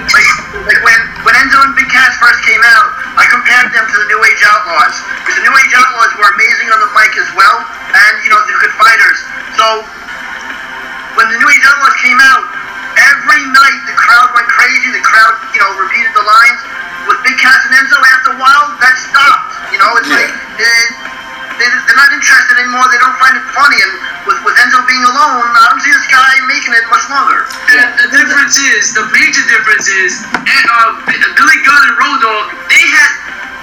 [0.06, 0.28] Like,
[0.70, 2.86] like when when Enzo and Big Cass first came out,
[3.18, 6.70] I compared them to the New Age Outlaws because the New Age Outlaws were amazing
[6.70, 7.58] on the mic as well,
[7.90, 9.18] and you know they're good fighters.
[9.58, 9.66] So
[11.18, 12.42] when the New Age Outlaws came out,
[12.96, 14.88] every night the crowd went crazy.
[14.92, 16.60] The crowd, you know, repeated the lines.
[17.06, 19.70] With Big Cass and Enzo, after a while, that stopped.
[19.70, 20.26] You know, it's Yeah.
[20.26, 20.84] like eh,
[21.56, 22.82] they, they're not interested anymore.
[22.90, 23.78] They don't find it funny.
[23.78, 23.92] And
[24.26, 27.46] with with Enzo being alone, I don't see this guy making it much longer.
[27.78, 32.84] And the difference is, the major difference is, uh, Billy Gunn and Road Dogg, they
[32.90, 33.10] had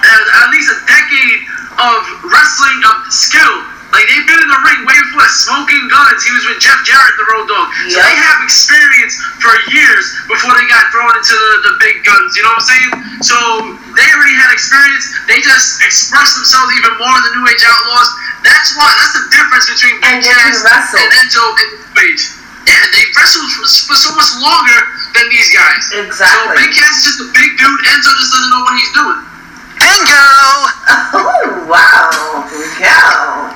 [0.08, 1.40] uh, at least a decade
[1.84, 1.98] of
[2.32, 3.54] wrestling um, skill.
[3.94, 6.20] Like they've been in the ring way before Smoking Gunns.
[6.26, 7.68] He was with Jeff Jarrett, the Road Dogg.
[7.94, 8.10] So Yeah.
[8.10, 12.34] they have experience for years before they got thrown into the, the big guns.
[12.34, 12.90] You know what I'm saying?
[13.22, 13.36] So
[13.94, 15.06] they already had experience.
[15.30, 18.10] They just expressed themselves even more in the New Age Outlaws.
[18.42, 18.90] That's why.
[18.98, 20.58] That's the difference between Big Cass
[20.98, 22.22] and Enzo and New Age.
[22.66, 24.78] Yeah, they wrestled for, for so much longer
[25.14, 25.84] than these guys.
[26.02, 26.18] Exactly.
[26.18, 27.80] So Big Cass is just a big dude.
[27.94, 29.20] Enzo just doesn't know what he's doing.
[29.84, 30.24] Bingo!
[31.14, 32.44] Oh wow,
[32.76, 33.54] yeah.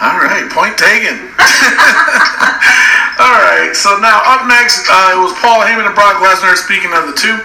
[0.00, 1.18] All right, point taken.
[3.20, 6.56] All right, so now up next, uh, it was Paul Heyman and Brock Lesnar.
[6.56, 7.36] Speaking of the two,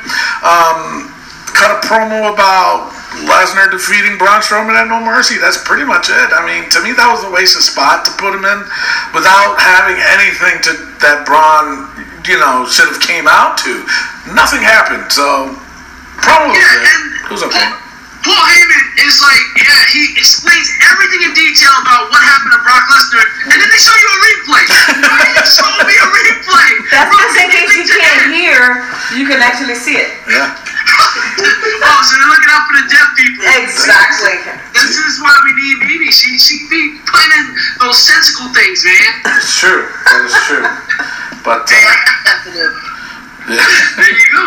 [0.45, 1.11] um,
[1.51, 2.95] cut a promo about
[3.27, 5.35] Lesnar defeating Braun Strowman at No Mercy.
[5.37, 6.29] That's pretty much it.
[6.31, 8.59] I mean, to me, that was a waste of spot to put him in
[9.11, 10.71] without having anything to
[11.03, 11.91] that Braun,
[12.23, 13.83] you know, should have came out to.
[14.31, 15.11] Nothing happened.
[15.11, 15.51] So,
[16.23, 16.87] Yeah, was good.
[17.27, 17.84] It was okay.
[18.25, 22.61] Paul, Paul Heyman is like, yeah, he explains everything in detail about what happened to
[22.65, 24.63] Brock Lesnar, and then they show you a replay.
[25.05, 26.69] Why did you show me a replay?
[26.89, 28.59] That's From just in case you can't hear,
[29.13, 30.09] you can actually see it.
[30.25, 30.49] Yeah.
[31.85, 33.45] oh, so they're looking out for the deaf people.
[33.61, 34.37] Exactly.
[34.73, 36.09] This is why we need Mimi.
[36.11, 37.45] She she be putting in
[37.81, 39.37] those sensical things, man.
[39.37, 39.85] It's true.
[40.05, 40.65] That is true.
[41.45, 42.73] But, Hey, I uh, got that for them.
[43.53, 43.69] yeah.
[44.01, 44.43] There you go.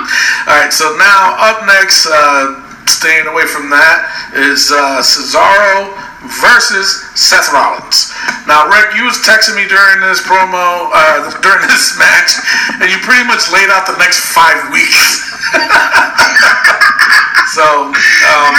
[0.51, 2.68] All right, so now up next, uh,
[2.99, 5.95] staying away from that, is uh, Cesaro
[6.43, 8.11] versus Seth Rollins.
[8.51, 12.35] Now, Rick, you was texting me during this promo, uh, during this match,
[12.83, 15.31] and you pretty much laid out the next five weeks.
[17.55, 18.53] so, um,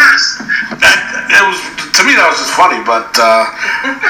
[0.79, 1.59] that- it was
[1.93, 3.43] to me that was just funny, but uh,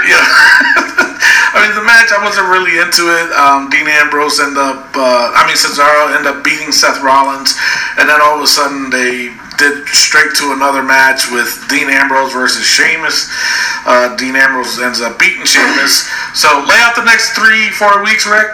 [0.08, 0.24] yeah.
[1.52, 3.30] I mean, the match I wasn't really into it.
[3.34, 7.58] Um, Dean Ambrose ended up, uh, I mean Cesaro end up beating Seth Rollins,
[7.98, 12.32] and then all of a sudden they did straight to another match with Dean Ambrose
[12.32, 13.28] versus Sheamus.
[13.84, 16.08] Uh, Dean Ambrose ends up beating Sheamus.
[16.38, 18.48] So lay out the next three, four weeks, Rick.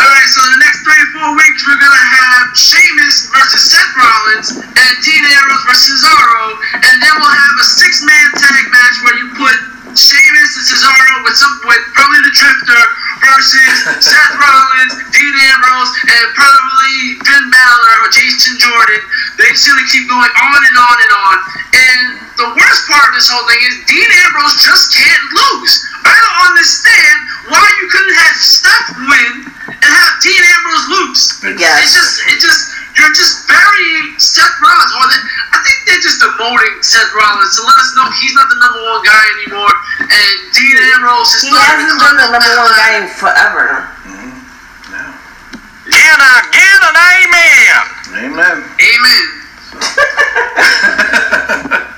[0.00, 4.48] Alright, so the next three or four weeks we're gonna have Sheamus versus Seth Rollins
[4.64, 9.26] and Dean Ambrose versus Cesaro, and then we'll have a six-man tag match where you
[9.36, 9.56] put
[9.96, 12.82] Sheamus and Cesaro with some with probably the Drifter
[13.26, 13.74] versus
[14.10, 19.02] Seth Rollins, Dean Ambrose, and probably Finn Balor or Jason Jordan.
[19.38, 21.36] They just gonna keep going on and on and on.
[21.70, 22.02] And
[22.38, 25.74] the worst part of this whole thing is Dean Ambrose just can't lose.
[26.06, 27.16] I don't understand
[27.52, 29.32] why you couldn't have Seth win
[29.68, 31.22] and have Dean Ambrose lose.
[31.60, 31.84] Yes.
[31.84, 32.62] It's just, it just,
[32.96, 34.92] you're just burying Seth Rollins.
[34.96, 35.20] Or they,
[35.52, 38.80] I think they're just demoting Seth Rollins to let us know he's not the number
[38.88, 39.72] one guy anymore.
[40.00, 43.88] And Dean Ambrose is He hasn't been the number one guy in forever.
[45.90, 47.82] Can I get an amen?
[48.30, 48.56] Amen.
[48.78, 49.24] Amen.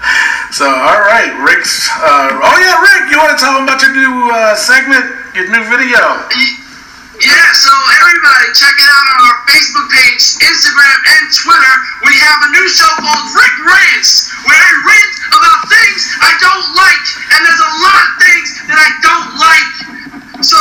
[0.52, 1.88] So, all right, Rick's.
[1.88, 5.48] Uh, oh yeah, Rick, you want to tell them about your new uh, segment, your
[5.48, 6.28] new video?
[7.20, 7.68] Yeah, so
[8.00, 11.74] everybody check it out on our Facebook page, Instagram, and Twitter.
[12.08, 16.68] We have a new show called Rick Rants, where I rant about things I don't
[16.72, 17.04] like,
[17.36, 19.68] and there's a lot of things that I don't like.
[20.40, 20.56] So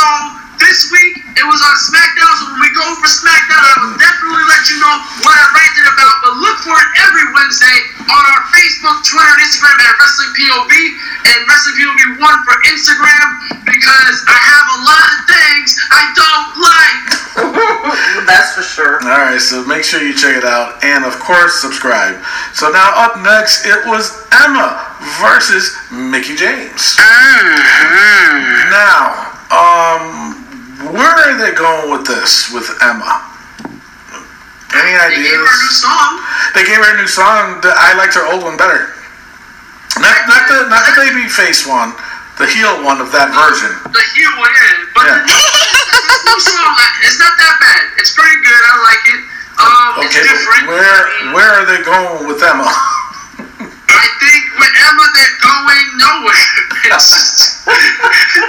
[0.60, 4.44] this week it was on SmackDown, so when we go over SmackDown, I will definitely
[4.44, 6.14] let you know what I ranted about.
[6.20, 7.78] But look for it every Wednesday
[8.12, 10.72] on our Facebook, Twitter, and Instagram at Wrestling POV
[11.32, 16.50] and Wrestling POV One for Instagram because I have a lot of things I don't
[16.60, 17.06] like.
[18.28, 19.00] That's for sure.
[19.02, 22.20] All right, so make sure you check it out, and of course, subscribe.
[22.52, 24.76] So now up next, it was Emma
[25.20, 26.96] versus Mickie James.
[28.68, 30.36] Now, um,
[30.92, 33.24] where are they going with this with Emma?
[34.72, 35.16] Any ideas?
[35.16, 35.80] They gave her a new ideas?
[35.80, 36.10] song.
[36.54, 37.60] They gave her a new song.
[37.64, 38.92] I liked her old one better.
[40.00, 41.92] Not, not the not the baby face one,
[42.42, 43.70] the heel one of that version.
[43.94, 44.90] The heel one, yeah.
[44.98, 45.22] But Yeah.
[45.22, 46.74] the new, this new song,
[47.06, 47.82] it's not that bad.
[48.02, 48.62] It's pretty good.
[48.66, 49.20] I like it.
[49.62, 50.66] Um, it's Okay, different.
[50.74, 51.02] where
[51.38, 52.66] where are they going with Emma?
[53.92, 56.46] I think with Emma, they're going nowhere.
[56.90, 57.62] It's just,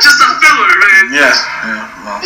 [0.01, 1.03] just a filler, man.
[1.13, 1.35] Yeah,
[1.69, 1.85] yeah.
[2.01, 2.17] Well,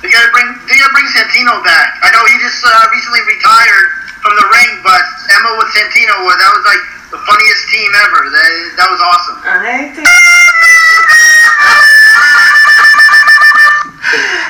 [0.00, 2.00] They gotta bring they gotta bring Santino back.
[2.00, 3.86] I know he just uh, recently retired
[4.24, 5.02] from the ring, but
[5.36, 8.20] Emma with Santino was that was like the funniest team ever.
[8.32, 9.36] That that was awesome.
[9.44, 10.08] I think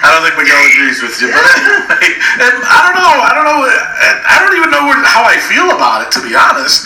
[0.02, 3.14] I don't think Miguel agrees with you, but anyway, and I don't know.
[3.22, 3.60] I don't know.
[3.62, 6.82] I don't even know where- how I feel about it, to be honest.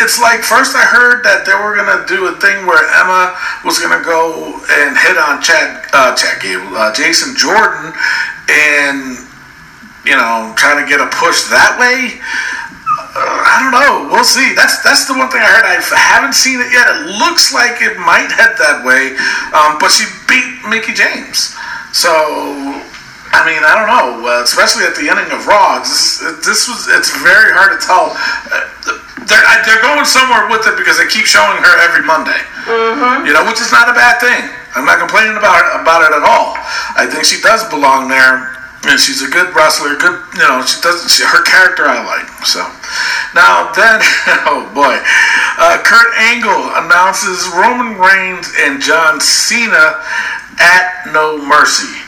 [0.00, 3.76] It's like first I heard that they were gonna do a thing where Emma was
[3.82, 7.92] gonna go and hit on Chad, uh, Chad Gable, uh, Jason Jordan,
[8.48, 9.18] and
[10.06, 12.16] you know, trying to get a push that way.
[13.16, 14.12] Uh, I don't know.
[14.12, 14.52] We'll see.
[14.54, 15.64] That's that's the one thing I heard.
[15.64, 16.86] I haven't seen it yet.
[16.88, 19.16] It looks like it might head that way,
[19.56, 21.56] um, but she beat Mickie James.
[21.96, 22.12] So,
[23.32, 24.08] I mean, I don't know.
[24.28, 26.88] Uh, especially at the ending of Raw, this, this was.
[26.92, 28.12] It's very hard to tell.
[28.52, 28.68] Uh,
[29.24, 32.38] they're I- they're going somewhere with it because they keep showing her every Monday.
[33.24, 34.44] You know, which is not a bad thing.
[34.76, 36.54] I'm not complaining about it, about it at all.
[36.94, 38.52] I think she does belong there
[38.86, 39.96] and she's a good wrestler.
[39.96, 42.28] Good, you know, she does she, her character I like.
[42.46, 42.62] So
[43.34, 43.98] now then,
[44.46, 45.02] oh boy,
[45.58, 49.98] uh, Kurt Angle announces Roman Reigns and John Cena
[50.58, 51.98] at No Mercy.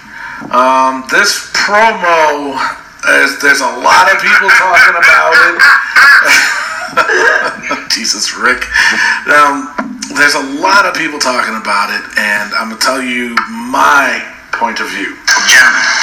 [0.50, 2.56] Um, this promo
[3.04, 5.61] There's, there's a lot of people talking about it.
[7.90, 8.66] Jesus, Rick.
[9.28, 9.74] Um,
[10.16, 13.37] there's a lot of people talking about it, and I'm gonna tell you
[13.70, 14.20] my
[14.52, 15.16] point of view.
[15.48, 15.99] Gentlemen,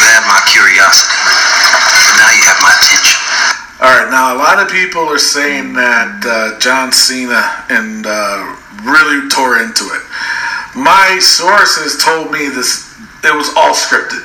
[0.00, 1.12] you had my curiosity.
[2.16, 3.20] Now you have my attention.
[3.80, 8.56] All right, now a lot of people are saying that uh, John Cena and uh,
[8.84, 10.04] really tore into it.
[10.76, 12.88] My sources told me this;
[13.24, 14.24] it was all scripted.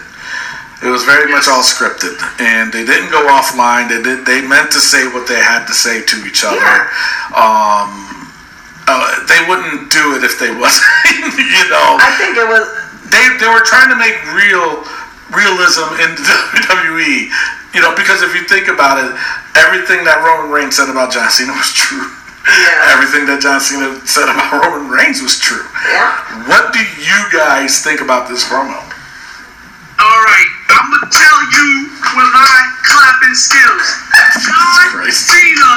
[0.83, 3.87] It was very much all scripted, and they didn't go offline.
[3.87, 4.27] They did.
[4.27, 6.59] They meant to say what they had to say to each other.
[6.59, 6.91] Yeah.
[7.35, 8.15] Um,
[8.87, 10.87] uh, they wouldn't do it if they wasn't.
[11.39, 12.63] you know, I think it was.
[13.07, 14.83] they they were trying to make real
[15.33, 16.11] realism in
[16.69, 17.29] WWE.
[17.73, 19.11] You know, because if you think about it,
[19.57, 22.07] everything that Roman Reigns said about John Cena was true.
[22.45, 22.93] Yeah.
[22.93, 25.65] Everything that John Cena said about Roman Reigns was true.
[25.89, 26.45] Yeah.
[26.47, 28.77] What do you guys think about this promo?
[29.97, 33.87] All right, I'm gonna tell you with my clapping skills.
[34.45, 35.25] John Christ.
[35.25, 35.73] Cena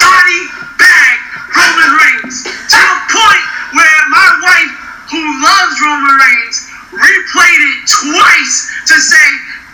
[0.00, 0.42] body
[0.80, 1.14] bag
[1.52, 3.44] Roman Reigns to a point
[3.76, 4.72] where my wife,
[5.12, 8.56] who loves Roman Reigns, replayed it twice
[8.92, 9.28] to say,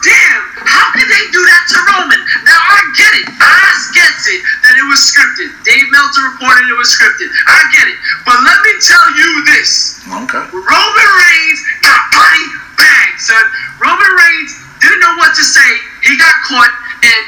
[0.07, 3.27] "Damn, how could they do that to Roman?" Now I get it.
[3.35, 5.51] Oz gets it that it was scripted.
[5.67, 7.29] Dave Meltzer reported it was scripted.
[7.47, 7.99] I get it.
[8.25, 10.01] But let me tell you this.
[10.07, 10.45] Okay.
[10.55, 12.45] Roman Reigns got body
[12.79, 13.45] bagged, son.
[13.83, 15.71] Roman Reigns didn't know what to say.
[16.07, 16.71] He got caught,
[17.03, 17.23] and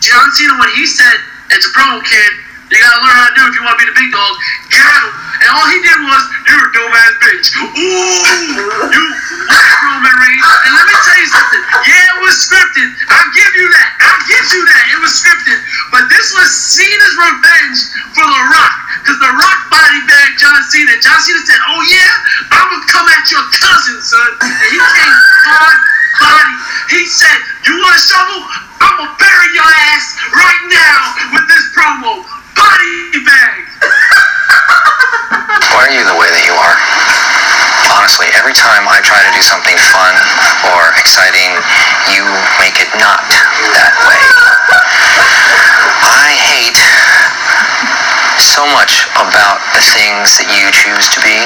[0.00, 1.16] John Cena, when he said,
[1.50, 2.32] "It's a promo, kid.
[2.70, 4.32] You gotta learn how to do it if you want to be the big dog,"
[4.70, 5.02] him,
[5.42, 7.74] and all he did was, "You're a dumbass bitch." Ooh,
[8.94, 9.02] you
[9.50, 10.46] whack Roman Reigns.
[10.46, 11.62] And let me tell you something.
[11.90, 12.94] Yeah, it was scripted.
[13.10, 13.88] I'll give you that.
[14.06, 14.82] I'll give you that.
[14.94, 15.58] It was scripted,
[15.90, 17.78] but this was Cena's revenge
[18.14, 20.94] for The Rock, because The Rock body bagged John Cena.
[21.02, 25.16] John Cena said, "Oh yeah, I'm gonna come at your cousin, son," and he came
[25.50, 25.78] hard
[26.22, 26.54] body.
[26.94, 28.46] He said, "You want a shovel?
[28.78, 32.22] I'm gonna bury your ass right now with this promo."
[32.56, 33.62] Body bag.
[35.72, 36.76] Why are you the way that you are?
[37.96, 40.14] Honestly, every time I try to do something fun
[40.74, 41.50] or exciting,
[42.14, 42.22] you
[42.62, 43.22] make it not
[43.74, 44.22] that way.
[46.06, 46.80] I hate
[48.38, 51.38] so much about the things that you choose to be.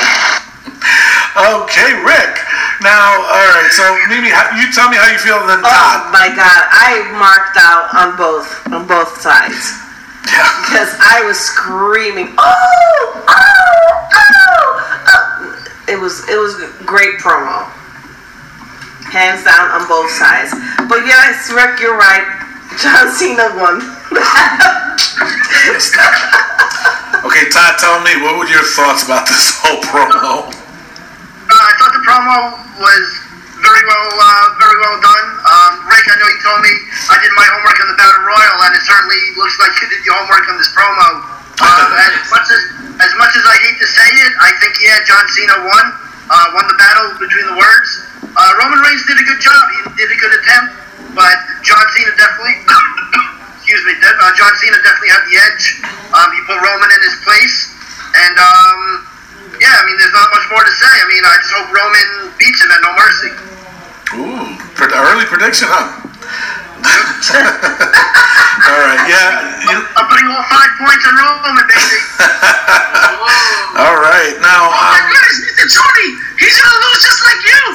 [1.35, 2.45] Okay, Rick.
[2.85, 3.71] Now, all right.
[3.73, 6.62] So, Mimi, how, you tell me how you feel, and then Oh my God!
[6.71, 9.84] I marked out on both on both sides Yeah.
[10.66, 12.35] Because I was screaming.
[12.38, 13.25] Oh!
[13.29, 14.09] Oh!
[14.14, 15.07] Oh!
[15.12, 15.64] oh.
[15.88, 16.55] It was it was
[16.87, 17.68] great promo,
[19.12, 20.51] hands down on both sides.
[20.88, 22.25] But yes, Rick, you're right.
[22.81, 23.81] John Cena won.
[27.25, 30.44] Okay, Todd, tell me what were your thoughts about this whole promo?
[30.44, 32.37] Uh, I thought the promo
[32.79, 33.24] was
[33.75, 35.27] very well, uh, very well done.
[35.51, 36.71] Um, Rick, I know you told me
[37.11, 40.07] I did my homework on the Battle Royal, and it certainly looks like you did
[40.07, 41.35] your homework on this promo.
[41.55, 42.63] Um, as much as
[42.99, 45.87] as much as I hate to say it, I think yeah, John Cena won,
[46.27, 47.91] uh, won the battle between the words.
[48.27, 49.63] Uh, Roman Reigns did a good job.
[49.71, 50.75] He did a good attempt,
[51.15, 52.59] but John Cena definitely,
[53.55, 55.64] excuse me, de- uh, John Cena definitely had the edge.
[56.11, 57.70] Um, he put Roman in his place,
[58.18, 59.07] and um,
[59.62, 60.91] yeah, I mean, there's not much more to say.
[60.91, 63.55] I mean, I just hope Roman beats him at No Mercy.
[64.19, 64.55] Ooh,
[65.11, 66.03] early prediction, huh?
[66.85, 69.59] all right, yeah.
[69.67, 71.99] You, I'm putting all five points on Roman, baby.
[73.81, 74.69] all right, now.
[74.69, 75.67] Oh my Um, goodness, Mr.
[75.75, 76.09] Tony,
[76.39, 77.61] he's gonna lose just like you.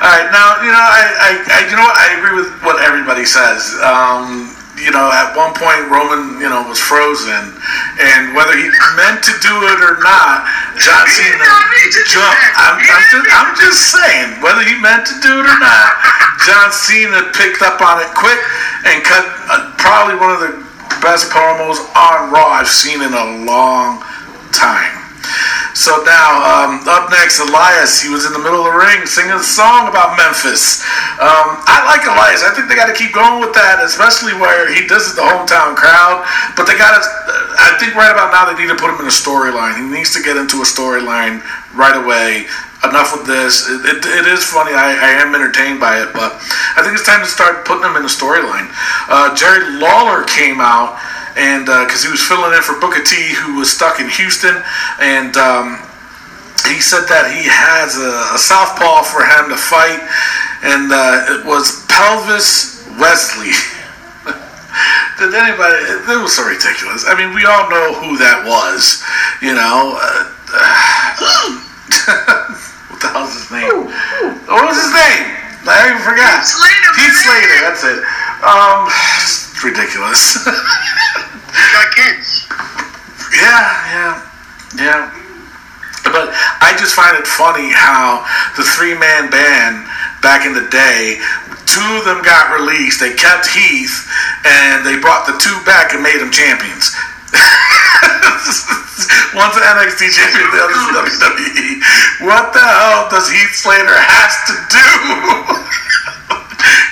[0.00, 2.80] All right, now you know I, I, I you know what I agree with what
[2.80, 3.76] everybody says.
[3.84, 4.48] Um,
[4.80, 7.54] you know, at one point Roman, you know, was frozen,
[8.00, 10.48] and whether he meant to do it or not,
[10.80, 12.44] John Cena not mean to do jumped.
[12.56, 15.90] I'm, I'm, just, I'm just saying, whether he meant to do it or not,
[16.44, 18.40] John Cena picked up on it quick
[18.88, 20.52] and cut uh, probably one of the
[21.04, 24.02] best promos on Raw I've seen in a long
[24.52, 24.99] time.
[25.74, 28.02] So now, um, up next, Elias.
[28.02, 30.82] He was in the middle of the ring singing a song about Memphis.
[31.22, 32.42] Um, I like Elias.
[32.42, 35.24] I think they got to keep going with that, especially where he does it the
[35.24, 36.26] hometown crowd.
[36.58, 37.02] But they got to.
[37.56, 39.78] I think right about now they need to put him in a storyline.
[39.78, 41.40] He needs to get into a storyline
[41.72, 42.50] right away.
[42.80, 43.68] Enough with this.
[43.68, 44.72] It, it, it is funny.
[44.72, 46.40] I, I am entertained by it, but
[46.76, 48.72] I think it's time to start putting him in a storyline.
[49.04, 50.96] Uh, Jerry Lawler came out
[51.36, 54.62] and because he was filling in for Booker T, who was stuck in Houston,
[55.00, 55.78] and um,
[56.66, 60.00] he said that he has a, a southpaw for him to fight,
[60.66, 63.54] and uh, it was Pelvis Wesley.
[65.18, 65.78] Did anybody?
[66.04, 67.04] It was so ridiculous.
[67.06, 69.02] I mean, we all know who that was.
[69.40, 69.96] You know.
[69.96, 70.24] Uh,
[72.90, 73.86] what the hell's his name?
[74.50, 75.40] What was his name?
[75.70, 76.42] I even forgot.
[76.42, 77.14] Pete Slater, man.
[77.22, 77.58] Slater.
[77.62, 78.02] That's it.
[78.42, 78.90] Um,
[79.60, 80.40] it's ridiculous.
[81.72, 82.48] Got kids.
[83.36, 84.12] Yeah, yeah,
[84.80, 85.12] yeah.
[86.04, 86.32] But
[86.64, 88.24] I just find it funny how
[88.56, 89.84] the three man band
[90.24, 91.20] back in the day,
[91.68, 93.04] two of them got released.
[93.04, 94.08] They kept Heath
[94.48, 96.96] and they brought the two back and made them champions.
[99.36, 101.84] One's an NXT champion, the other's WWE.
[102.26, 104.88] What the hell does Heath Slater has to do?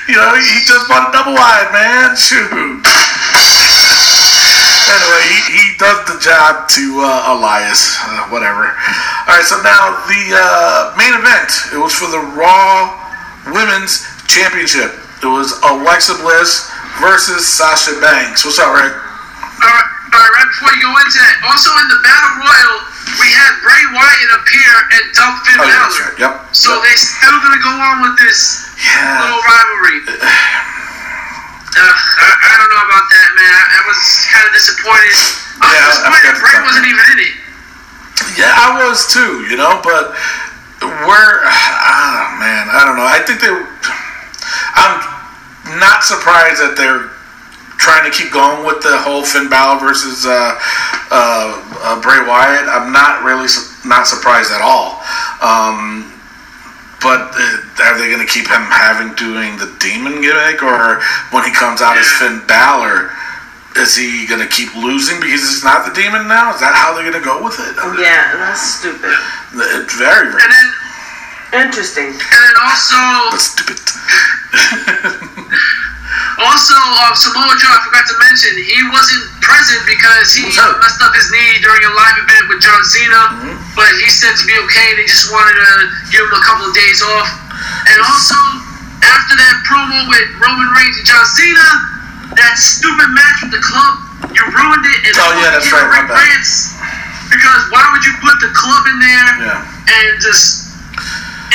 [0.09, 2.17] you know, he just bought a double wide, man.
[2.17, 2.83] Shoot
[4.89, 8.73] anyway, he, he does the job to uh, Elias, uh, whatever.
[9.29, 11.51] All right, so now the uh, main event.
[11.73, 12.97] It was for the Raw
[13.53, 14.97] Women's Championship.
[15.23, 18.45] It was Alexa Bliss versus Sasha Banks.
[18.45, 18.95] What's up, Rick?
[20.09, 22.77] Alright, alright, right before you go into that, also in the Battle Royal,
[23.21, 25.91] we had Bray Wyatt appear and dump Finn Oh, Balor.
[26.01, 26.17] right.
[26.19, 26.33] Yep.
[26.57, 29.21] So they're still gonna go on with this Yeah.
[29.21, 29.99] little rivalry.
[31.79, 33.53] Uh, I, I don't know about that, man.
[33.53, 34.01] I, I was
[34.33, 35.15] kind of disappointed.
[35.61, 37.35] I was Yeah, disappointed Bray wasn't even in it.
[38.41, 40.11] Yeah, I was too, you know, but
[40.83, 43.07] we're, ah, man, I don't know.
[43.07, 43.51] I think they,
[44.75, 47.11] I'm not surprised that they're
[47.79, 50.59] trying to keep going with the whole Finn Balor versus uh,
[51.11, 52.69] uh, uh, Bray Wyatt.
[52.69, 55.01] I'm not really su- not surprised at all.
[55.41, 56.13] Um,
[57.01, 60.99] but uh, are they going to keep him having doing the demon gimmick, or
[61.31, 63.11] when he comes out as Finn Balor?
[63.77, 66.51] Is he going to keep losing because he's not the demon now?
[66.53, 67.77] Is that how they're going to go with it?
[68.03, 69.15] Yeah, that's stupid.
[69.55, 70.67] It's very, very And then,
[71.71, 72.11] Interesting.
[72.11, 72.99] and then also,
[73.31, 73.79] that's stupid.
[76.39, 76.75] also
[77.05, 77.71] um, Samoa Joe.
[77.75, 81.83] I forgot to mention he wasn't present because he uh, messed up his knee during
[81.85, 83.23] a live event with John Cena.
[83.75, 84.95] But he said to be okay.
[84.99, 85.71] They just wanted to
[86.15, 87.29] give him a couple of days off.
[87.91, 88.39] And also,
[89.03, 91.69] after that promo with Roman Reigns and John Cena,
[92.39, 93.93] that stupid match with the club,
[94.35, 95.11] you ruined it.
[95.11, 96.07] And Oh, yeah, that's right.
[96.07, 96.75] Rance,
[97.31, 99.67] because why would you put the club in there Yeah.
[99.91, 100.68] and just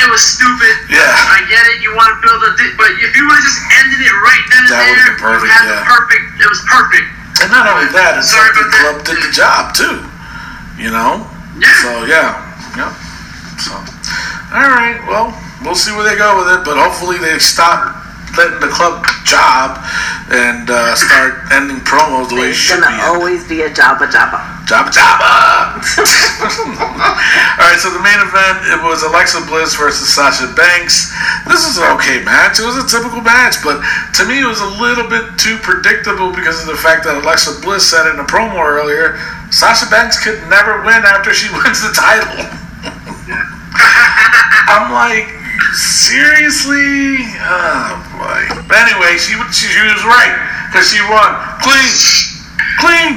[0.04, 0.74] it was stupid.
[0.92, 1.00] Yeah.
[1.08, 1.80] I get it.
[1.80, 4.44] You want to build a, di- but if you would have just ended it right
[4.52, 5.80] then and That there, been perfect, you had yeah.
[5.80, 6.24] the perfect.
[6.44, 7.06] It was perfect.
[7.42, 8.84] And not only that, it's Sorry like the about that.
[8.84, 9.96] club did the job too.
[10.78, 11.24] You know?
[11.58, 11.72] Yeah.
[11.82, 12.30] So yeah.
[12.78, 12.92] Yep.
[13.64, 13.72] So
[14.54, 15.34] all right, well,
[15.64, 17.90] we'll see where they go with it, but hopefully they stop
[18.36, 19.78] letting the club job
[20.30, 23.02] and uh, start ending promos the way it It's should gonna be.
[23.02, 24.40] always be a jabba jabba.
[24.64, 25.76] Jabba Jabba!
[27.60, 31.12] Alright, so the main event, it was Alexa Bliss versus Sasha Banks.
[31.44, 32.60] This is an okay match.
[32.60, 33.84] It was a typical match, but
[34.16, 37.60] to me it was a little bit too predictable because of the fact that Alexa
[37.60, 39.20] Bliss said in a promo earlier,
[39.52, 42.32] Sasha Banks could never win after she wins the title.
[44.72, 45.28] I'm like,
[45.74, 47.24] seriously?
[47.42, 48.42] Oh boy.
[48.68, 50.34] But anyway, she, she, she was right,
[50.70, 51.30] because she won.
[51.62, 51.90] Clean!
[52.80, 53.12] Clean!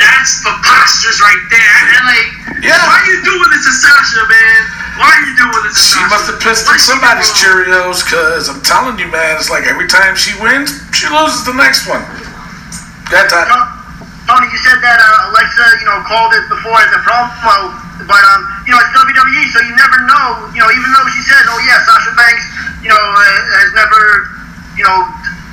[0.00, 1.76] That's preposterous right there.
[1.92, 2.28] And like,
[2.64, 2.80] Yeah.
[2.88, 4.60] why are you doing this to Sasha, man?
[4.96, 6.08] Why are you doing this to She Sasha?
[6.08, 7.30] must have pissed What in did she do somebody's?
[7.36, 11.52] Cheerios, cause I'm telling you, man, it's like every time she wins, she loses the
[11.52, 12.00] next one.
[13.12, 13.50] That time.
[14.30, 17.74] Tony, you said that uh, Alexa, you know, called it before as a promo,
[18.06, 20.48] but um, you know, it's WWE, so you never know.
[20.54, 22.44] You know, even though she said, "Oh yeah, Sasha Banks,
[22.84, 23.22] you know, uh,
[23.60, 24.02] has never,
[24.76, 25.08] you know,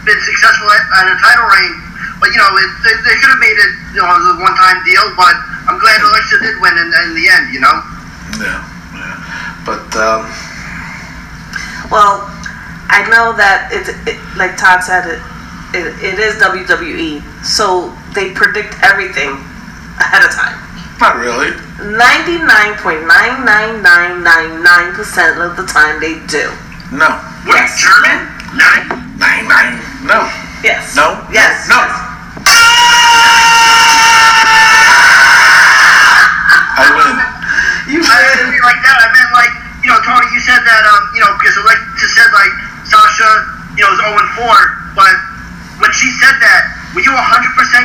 [0.05, 1.73] been successful at, at a title reign,"
[2.19, 5.05] but you know, it, they, they could have made it, you know, a one-time deal.
[5.15, 5.35] But
[5.67, 7.45] I'm glad Alexa did win in, in the end.
[7.53, 7.75] You know.
[8.37, 8.59] Yeah,
[8.93, 9.15] yeah.
[9.65, 10.21] But um,
[11.89, 12.27] Well,
[12.91, 15.19] I know that it's it, like Todd said it,
[15.73, 15.87] it.
[16.03, 19.35] It is WWE, so they predict everything
[19.99, 20.66] ahead of time.
[20.99, 21.51] Not really.
[21.79, 26.49] Ninety-nine point nine nine nine nine nine percent of the time they do.
[26.91, 27.09] No,
[27.45, 27.77] What, Yes.
[27.79, 28.27] German?
[28.57, 28.85] Nine?
[29.19, 29.75] nine, nine.
[30.03, 30.25] No,
[30.63, 30.95] Yes.
[30.95, 31.67] no, Yes.
[31.69, 31.77] no.
[36.77, 37.15] I win.
[37.93, 38.97] You I didn't mean like that.
[38.99, 42.29] I meant like, you know, Tony, you said that, um, you know, because Alexa said
[42.35, 42.51] like
[42.85, 43.29] Sasha,
[43.79, 45.13] you know, is 0 4, but
[45.79, 46.61] when she said that,
[46.95, 47.17] were you 100%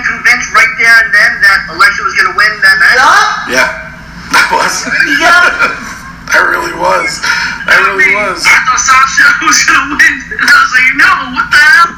[0.09, 2.99] convinced right there and then that Alexa was going to win that match?
[2.99, 3.29] Yup.
[3.53, 3.69] Yeah,
[4.41, 4.75] I was.
[5.21, 5.53] Yup.
[6.33, 7.21] I really was.
[7.69, 8.41] I really was.
[8.49, 11.91] I thought Sasha was gonna win, and I was like, no, what the hell?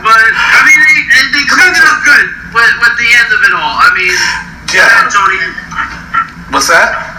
[0.00, 2.26] but I mean, they, they, they cleaned it up good
[2.56, 3.76] with, with the end of it all.
[3.76, 4.14] I mean,
[4.72, 5.04] Yeah.
[5.12, 5.36] Tony.
[6.48, 7.09] What's that?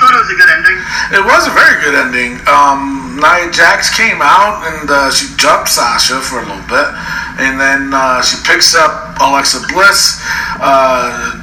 [0.00, 0.78] Thought it was a good ending.
[1.12, 2.40] It was a very good ending.
[2.48, 6.88] Um, Nia Jax came out and uh, she jumped Sasha for a little bit,
[7.36, 10.16] and then uh, she picks up Alexa Bliss.
[10.56, 11.36] Uh,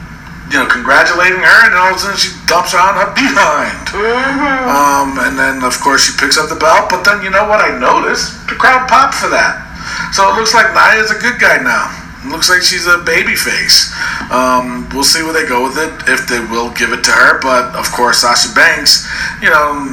[0.50, 3.12] you know, congratulating her, and then all of a sudden she dumps her on her
[3.12, 3.84] behind.
[4.66, 7.60] Um, and then of course she picks up the belt, but then you know what
[7.60, 8.48] I noticed?
[8.48, 9.68] The crowd popped for that.
[10.16, 11.92] So it looks like Nia's a good guy now.
[12.30, 13.92] Looks like she's a baby face.
[14.32, 17.42] Um, we'll see where they go with it, if they will give it to her.
[17.42, 19.08] But of course, Sasha Banks,
[19.42, 19.88] you know,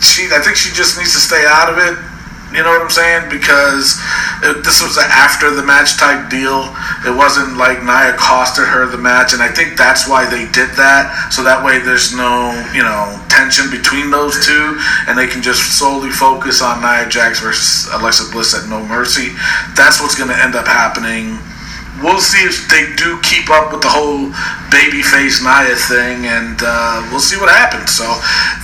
[0.00, 2.09] she I think she just needs to stay out of it.
[2.50, 3.30] You know what I'm saying?
[3.30, 3.94] Because
[4.42, 6.66] it, this was an after the match type deal.
[7.06, 10.74] It wasn't like Nia costed her the match, and I think that's why they did
[10.74, 11.30] that.
[11.30, 14.74] So that way, there's no you know tension between those two,
[15.06, 19.30] and they can just solely focus on Nia Jax versus Alexa Bliss at No Mercy.
[19.78, 21.38] That's what's going to end up happening
[22.02, 24.32] we'll see if they do keep up with the whole
[24.72, 27.92] babyface Nia thing, and uh, we'll see what happens.
[27.92, 28.04] So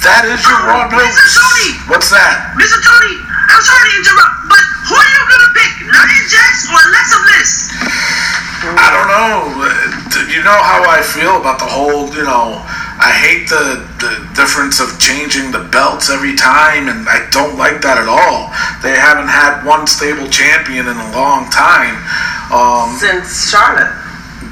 [0.04, 1.26] that is your raw Mr.
[1.36, 1.70] Tony!
[1.92, 2.56] What's that?
[2.56, 2.80] Mr.
[2.80, 5.72] Tony, I'm sorry to interrupt, but who are you gonna pick?
[5.86, 7.50] Nia Jax or Alexa Bliss?
[8.66, 9.34] I don't know.
[9.62, 9.66] Uh,
[10.26, 12.08] You know how I feel about the whole.
[12.12, 12.60] You know,
[12.98, 17.80] I hate the the difference of changing the belts every time, and I don't like
[17.86, 18.50] that at all.
[18.82, 21.96] They haven't had one stable champion in a long time.
[22.52, 23.92] Um, Since Charlotte.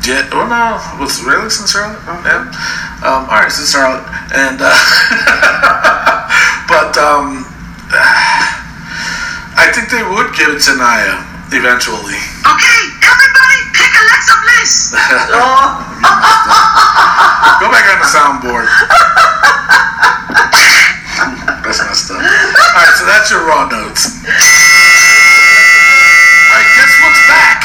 [0.07, 2.01] Yeah, well, no, was really since Charlotte?
[2.25, 2.45] Yeah.
[3.05, 4.05] Um, all right, since Charlotte,
[4.37, 4.69] and uh,
[6.69, 7.45] but um,
[9.57, 11.23] I think they would give it to Nia
[11.55, 12.19] eventually.
[12.43, 14.75] Okay, everybody pick Alexa Bliss.
[15.35, 15.81] Oh,
[17.63, 18.69] Go back on the soundboard.
[21.65, 22.19] That's messed up.
[22.19, 24.11] All right, so that's your raw notes.
[24.11, 24.29] All
[26.53, 27.61] right, guess what's back?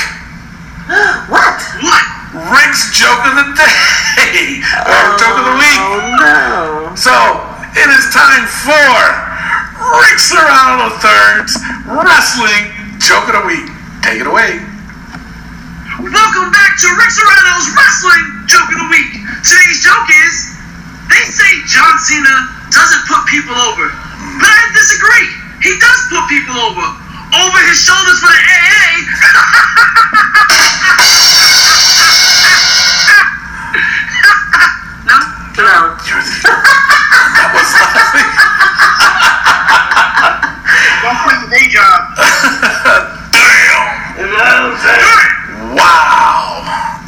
[1.34, 1.58] what?
[1.84, 2.06] What?
[2.54, 5.82] Rick's joke of the day, or joke of the week.
[5.82, 6.96] Oh no.
[6.96, 7.12] So
[7.76, 8.96] it is time for
[9.80, 11.56] Rick Serrano Third's
[11.88, 12.68] Wrestling
[13.00, 13.64] Joke of the Week.
[14.04, 14.60] Take it away.
[16.04, 19.08] Welcome back to Rick Serrano's Wrestling Joke of the Week.
[19.40, 20.52] Today's joke is,
[21.08, 22.36] they say John Cena
[22.76, 23.88] doesn't put people over,
[24.44, 25.28] but I disagree.
[25.64, 26.84] He does put people over.
[27.40, 29.08] Over his shoulders for the AA.
[35.08, 35.16] no?
[35.62, 35.78] No.
[36.10, 38.30] You're the, that was laughing.
[41.04, 42.02] Don't quit the day job.
[43.32, 43.86] Damn.
[45.76, 46.64] Wow.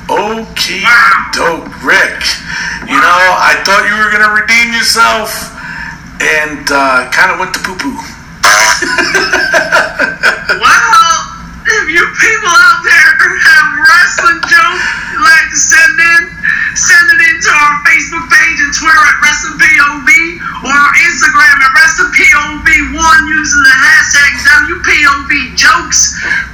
[0.09, 0.80] Okay,
[1.33, 2.23] dope, Rick.
[2.87, 5.31] You know, I thought you were gonna redeem yourself,
[6.19, 7.95] and uh, kind of went to poo poo.
[10.61, 11.30] Well,
[11.79, 14.85] if you people out there have wrestling jokes
[15.23, 16.21] like to send in,
[16.75, 20.09] send it in to our Facebook page and Twitter at WrestlingPOV
[20.67, 26.01] or our Instagram at WrestlingPOV1 using the hashtag WPOVJokes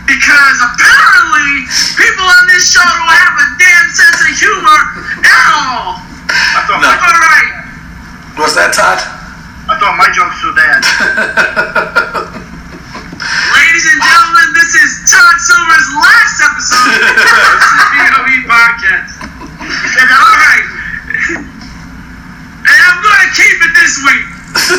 [0.05, 1.65] because apparently
[1.97, 4.82] people on this show don't have a damn sense of humor
[5.26, 5.97] at all.
[6.30, 6.89] I thought, No.
[6.93, 7.51] All right.
[8.38, 9.01] Was that Todd?
[9.70, 12.43] I thought my jokes were bad.
[13.78, 19.21] Ladies and gentlemen, this is Todd Silver's last episode of the POV podcast.
[19.21, 20.65] All right.
[22.57, 24.25] And I'm going to keep it this week.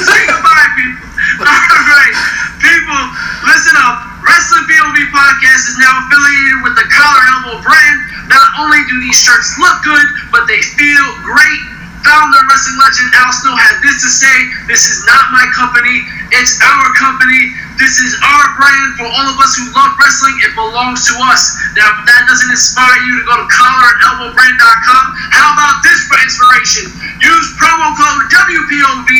[0.02, 1.06] Say goodbye, people.
[1.46, 2.14] All right.
[2.58, 2.98] People,
[3.46, 4.02] listen up.
[4.26, 7.98] Wrestling POV podcast is now affiliated with the Collar Elbow brand.
[8.26, 11.77] Not only do these shirts look good, but they feel great.
[12.04, 14.36] Founder wrestling legend Al Snow had this to say
[14.66, 17.56] This is not my company, it's our company.
[17.78, 20.34] This is our brand for all of us who love wrestling.
[20.42, 21.54] It belongs to us.
[21.78, 26.90] Now, if that doesn't inspire you to go to collarandelbowbrand.com, how about this for inspiration?
[27.22, 29.10] Use promo code WPOV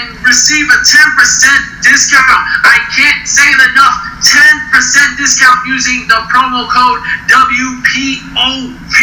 [0.00, 2.40] and receive a 10% discount.
[2.64, 3.94] I can't say it enough.
[4.24, 8.96] 10% discount using the promo code WPOV.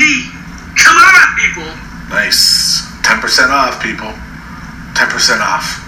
[0.74, 1.70] Come on, people.
[2.10, 2.93] Nice.
[3.04, 4.10] 10% off, people.
[4.96, 5.80] 10% off.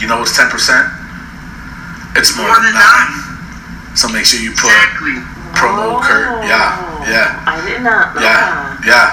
[0.00, 0.48] You know what's 10%?
[2.16, 3.94] It's more, More than than nine.
[3.94, 5.18] So make sure you put Exactly.
[5.58, 6.46] promo oh, code.
[6.46, 6.70] Yeah,
[7.06, 9.06] yeah, I did not know yeah, yeah,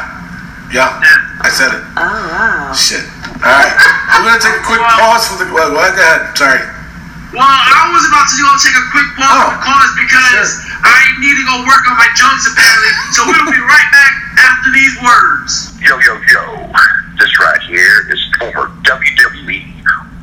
[0.72, 1.42] yeah.
[1.42, 1.82] I said it.
[1.98, 2.70] Oh wow.
[2.74, 3.02] Shit.
[3.42, 3.74] All right.
[4.22, 5.50] We're going to take a quick pause for the.
[5.52, 6.34] Well, go ahead.
[6.38, 6.62] Sorry.
[7.34, 10.88] Well, I was about to go take a quick pause Oh, for cause because sure.
[10.88, 12.94] I need to go work on my jokes apparently.
[13.12, 15.74] so we'll be right back after these words.
[15.84, 16.42] Yo, yo, yo.
[17.40, 19.62] Right here is former WWE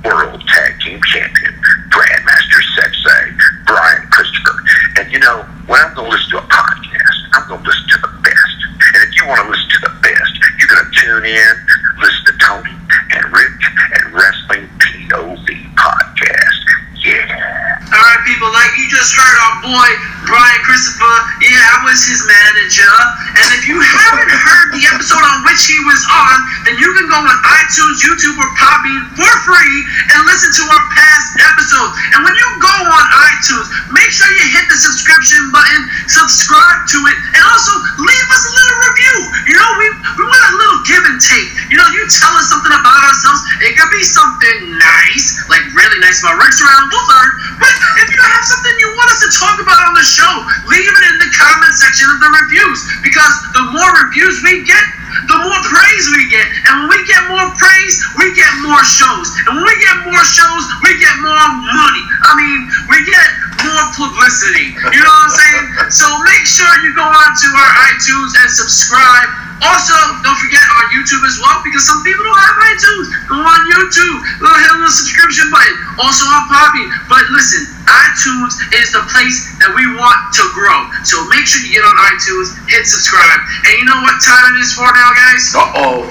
[0.05, 1.53] World Tag Team Champion,
[1.93, 3.37] Grandmaster Sensei,
[3.67, 4.57] Brian Christopher.
[4.97, 7.89] And you know, when I'm going to listen to a podcast, I'm going to listen
[7.89, 8.57] to the best.
[8.97, 11.53] And if you want to listen to the best, you're going to tune in,
[12.01, 12.75] listen to Tony
[13.13, 13.61] and Rick
[13.93, 16.61] and Wrestling POV Podcast.
[17.05, 17.93] Yeah.
[17.93, 19.91] All right, people, like you just heard our boy
[20.25, 21.17] Brian Christopher.
[21.45, 22.95] Yeah, I was his manager.
[23.33, 26.37] And if you haven't heard the episode on which he was on,
[26.68, 29.76] then you can go on iTunes, YouTube, or Podbean for free
[30.12, 31.93] and listen to our past episodes.
[32.12, 36.99] And when you go on iTunes, make sure you hit the subscription button, subscribe to
[37.09, 39.16] it, and also leave us a little review.
[39.49, 39.87] You know, we,
[40.20, 41.49] we want a little give and take.
[41.72, 43.41] You know, you tell us something about ourselves.
[43.64, 47.33] It could be something nice, like really nice about Rick's around Bullard.
[47.62, 47.72] But
[48.03, 50.33] if you have something you want us to talk about on the show,
[50.68, 52.80] leave it in the comment section of the reviews.
[53.07, 53.22] Because
[53.55, 54.85] the more reviews we get,
[55.29, 56.47] the more praise we get.
[56.68, 59.29] And when we get more praise, we get more shows.
[59.49, 62.05] And when we get more shows, we get more money.
[62.25, 63.29] I mean, we get
[63.62, 64.75] more publicity.
[64.75, 65.64] You know what I'm saying?
[65.95, 69.41] So make sure you go on to our iTunes and subscribe.
[69.63, 69.95] Also,
[70.27, 73.07] don't forget our YouTube as well because some people don't have iTunes.
[73.31, 75.77] Go on YouTube, go hit the subscription button.
[76.03, 76.83] Also on Poppy.
[77.07, 80.91] But listen, iTunes is the place that we want to grow.
[81.07, 83.41] So make sure you get on iTunes, hit subscribe.
[83.71, 85.55] And you know what time it is for now, guys?
[85.55, 86.11] Uh oh.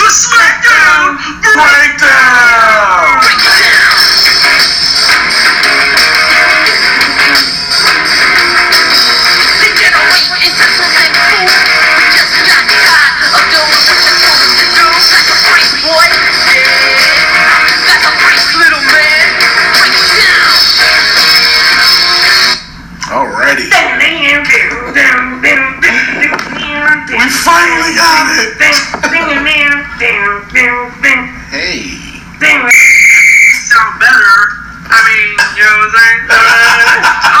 [0.00, 3.20] The SmackDown Breakdown!
[23.10, 23.66] Alrighty.
[27.10, 28.54] We finally got it!
[31.50, 31.82] Hey.
[33.66, 34.30] sound better.
[34.86, 37.36] I mean, you know what I'm saying?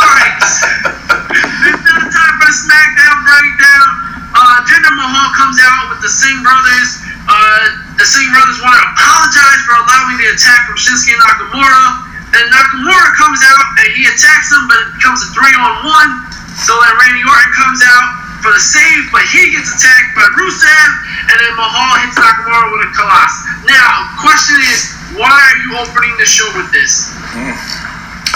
[5.00, 7.00] Jinder Mahal comes out with the Singh brothers.
[7.24, 12.04] Uh, the Singh brothers want to apologize for allowing the attack from Shinsuke Nakamura.
[12.36, 16.10] Then Nakamura comes out and he attacks him, but it becomes a three on one.
[16.52, 20.90] So then Randy Orton comes out for the save, but he gets attacked by Rusev,
[21.32, 23.32] and then Mahal hits Nakamura with a Khallas.
[23.64, 27.08] Now, question is, why are you opening the show with this?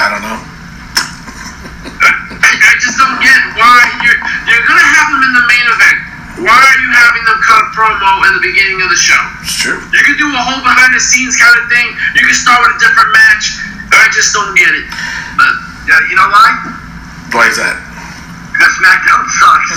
[0.01, 0.41] I don't know.
[2.41, 4.17] I, I just don't get why you're
[4.49, 6.14] you're gonna have them in the main event.
[6.43, 9.22] Why are you having them cut a promo in the beginning of the show?
[9.47, 9.78] It's true.
[9.78, 11.95] You could do a whole behind the scenes kind of thing.
[12.18, 13.55] You could start with a different match.
[13.95, 14.87] I just don't get it.
[15.39, 15.53] But
[15.87, 16.74] Yeah, you know why?
[17.30, 17.78] Why is that?
[18.51, 19.70] Because SmackDown sucks.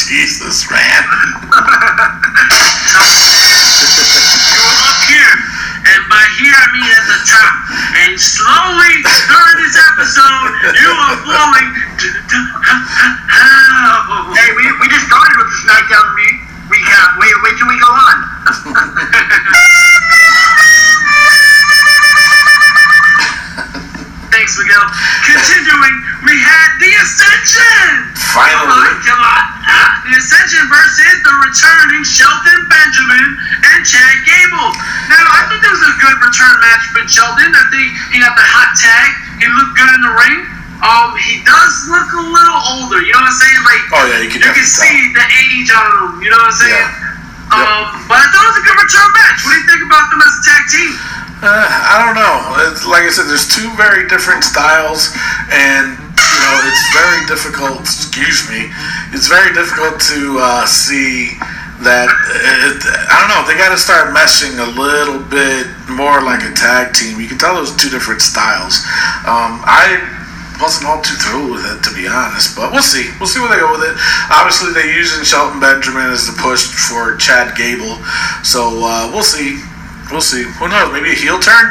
[0.08, 1.04] Jesus, man.
[4.52, 5.32] you were up here,
[6.06, 7.54] and by here I mean at the top.
[7.98, 11.66] And slowly during this episode, you are falling.
[14.38, 16.38] Hey, we, we just started with the SmackDown re-
[16.70, 17.18] recap.
[17.18, 18.16] Wait, wait till we go on.
[24.46, 24.86] Thanks, Miguel.
[25.26, 28.14] Continuing, we had the Ascension.
[28.14, 28.78] Come Finally.
[28.78, 29.42] on, come on.
[29.66, 34.70] Ah, The Ascension versus the returning Shelton Benjamin and Chad Gable.
[35.10, 37.50] Now, I think there was a good return match for Shelton.
[37.58, 39.18] I think he got the hot tag.
[39.42, 40.38] He looked good in the ring.
[40.78, 43.02] Um, he does look a little older.
[43.02, 43.60] You know what I'm saying?
[43.66, 46.22] Like, Oh, yeah, you can you can see the age on him.
[46.22, 46.86] You know what I'm saying?
[46.86, 47.50] Yeah.
[47.50, 49.42] Um, but I thought it was a good return match.
[49.42, 50.92] What do you think about them as a tag team?
[51.42, 52.36] Uh, I don't know.
[52.72, 55.12] It's, like I said, there's two very different styles,
[55.52, 57.84] and you know it's very difficult.
[57.84, 58.72] Excuse me.
[59.12, 61.36] It's very difficult to uh, see
[61.84, 62.08] that.
[62.08, 63.44] It, I don't know.
[63.44, 67.20] They got to start meshing a little bit more like a tag team.
[67.20, 68.80] You can tell those two different styles.
[69.28, 70.00] Um, I
[70.56, 72.56] wasn't all too thrilled with it, to be honest.
[72.56, 73.12] But we'll see.
[73.20, 73.92] We'll see where they go with it.
[74.32, 78.00] Obviously, they're using Shelton Benjamin as the push for Chad Gable,
[78.40, 79.60] so uh, we'll see.
[80.10, 80.42] We'll see.
[80.46, 80.92] Who knows?
[80.92, 81.66] Maybe a heel turn.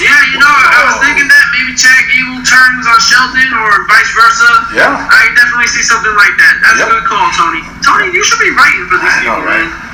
[0.00, 4.10] Yeah, you know, I was thinking that maybe Chad Gable turns on Shelton or vice
[4.18, 4.50] versa.
[4.74, 4.88] Yeah.
[4.90, 6.58] I definitely see something like that.
[6.64, 6.88] That's Yep.
[6.88, 7.62] a good call, Tony.
[7.86, 9.68] Tony, you should be writing for these I know, people, right?
[9.68, 9.90] man.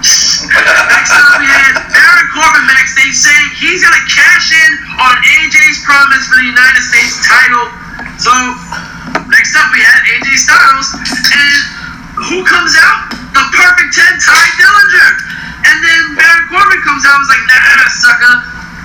[0.00, 6.24] Next up, we had Baron Corbin backstage saying he's gonna cash in on AJ's promise
[6.30, 7.68] for the United States title.
[8.16, 8.32] So,
[9.28, 11.52] next up, we had AJ Styles, and
[12.32, 13.12] who comes out?
[13.36, 15.10] The perfect 10, Tye Dillinger.
[15.70, 18.34] And then Baron Corbin comes out and was like, nah, sucker,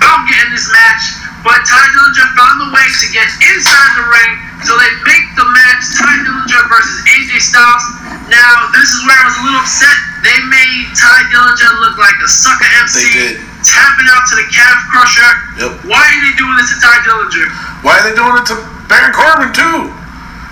[0.06, 1.18] I'm getting this match.
[1.42, 4.30] But Tye Dillinger found the way to get inside the ring,
[4.66, 7.84] so they make the match Tye Dillinger versus AJ Styles.
[8.26, 9.94] Now, this is where I was a little upset.
[10.26, 13.34] They made Tye Dillinger look like a sucker MC, They did.
[13.62, 15.30] tapping out to the calf crusher.
[15.62, 15.70] Yep.
[15.86, 17.46] Why are they doing this to Tye Dillinger?
[17.86, 18.56] Why are they doing it to
[18.90, 19.90] Baron Corbin too?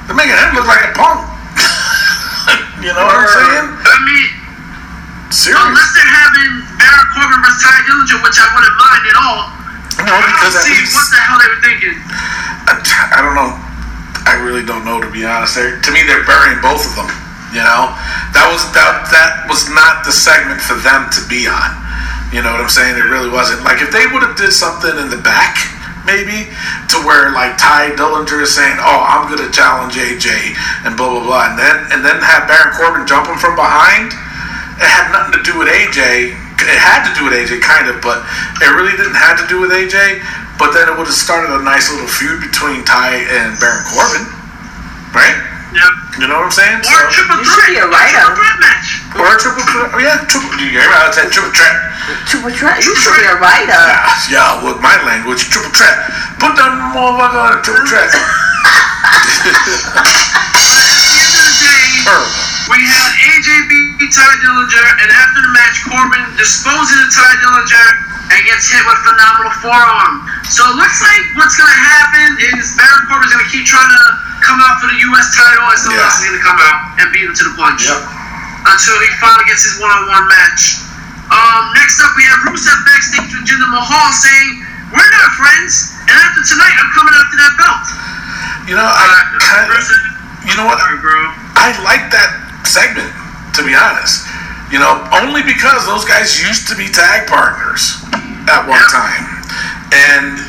[0.07, 1.27] They're making him look like a punk.
[2.87, 3.67] you know what I'm saying?
[3.83, 4.27] I mean,
[5.35, 5.59] Serious.
[5.59, 9.43] unless they're having Baron Corbin versus Tye Dillinger, which I wouldn't mind at all.
[10.07, 11.97] No, I because don't see least what the hell they were thinking.
[12.71, 13.51] I, I don't know.
[14.25, 15.59] I really don't know to be honest.
[15.59, 17.11] They're, to me, they're burying both of them.
[17.51, 17.95] You know,
[18.35, 21.71] that was that that was not the segment for them to be on.
[22.35, 22.99] You know what I'm saying?
[22.99, 23.63] It really wasn't.
[23.63, 25.63] Like if they would have did something in the back,
[26.03, 26.51] maybe
[26.91, 30.35] to where like Tye Dillinger is saying, "Oh, I'm gonna challenge AJ,"
[30.83, 34.11] and blah blah blah, and then and then have Baron Corbin jump him from behind.
[34.81, 36.35] It had nothing to do with AJ.
[36.65, 38.25] It had to do with AJ, kind of, but
[38.63, 40.23] it really didn't have to do with AJ.
[40.59, 44.25] But then it would have started a nice little feud between Tye and Baron Corbin,
[45.13, 45.35] right?
[45.75, 46.23] Yep.
[46.23, 46.79] You know what I'm saying?
[46.87, 47.75] Or a triple You should threat.
[47.75, 48.23] be a A writer.
[48.23, 48.87] triple threat match.
[49.19, 49.91] or a triple threat.
[49.91, 50.55] Oh, yeah, triple.
[50.63, 50.95] You hear me?
[50.95, 51.75] I said triple threat.
[52.31, 52.79] Triple threat.
[52.87, 53.75] You should be a writer.
[53.75, 56.07] Yeah, yeah, with my language, triple threat.
[56.39, 58.15] Put that motherfucker on a triple threat.
[59.45, 62.31] At the end of the day, Terrible.
[62.71, 67.89] we had AJ beat Tye Dillinger, and after the match, Corbin disposes of Tye Dillinger
[68.35, 70.25] and gets hit with a phenomenal forearm.
[70.49, 72.27] So it looks like what's going to happen
[72.57, 74.03] is Baron Corbin's going to keep trying to
[74.45, 75.29] come out for the U.S.
[75.37, 77.85] title, and someone else is going to come out and beat him to the punch.
[77.89, 78.01] Yep.
[78.65, 80.81] Until he finally gets his one-on-one match.
[81.29, 84.49] Um, next up, we have Rusev backstage with Jinder Mahal saying,
[84.93, 87.85] "We're not friends, and after tonight, I'm coming after that belt."
[88.69, 90.01] You know, I Uh, kind Rusev,
[90.49, 90.81] you know what?
[91.01, 91.33] bro.
[91.61, 93.13] I like that segment,
[93.55, 94.27] to be honest.
[94.73, 98.03] You know, only because those guys used to be tag partners
[98.51, 99.25] at one time,
[99.95, 100.41] and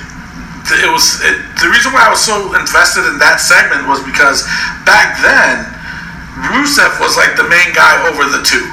[0.81, 4.41] it was it, the reason why I was so invested in that segment was because
[4.81, 5.61] back then
[6.49, 8.65] Rusev was like the main guy over the two.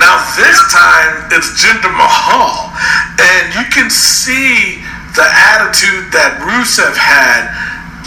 [0.00, 2.72] Now this time it's Jinder Mahal,
[3.20, 4.80] and you can see
[5.18, 7.52] the attitude that Rusev had.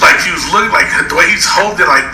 [0.01, 2.07] Like he was looking like the way he's holding, like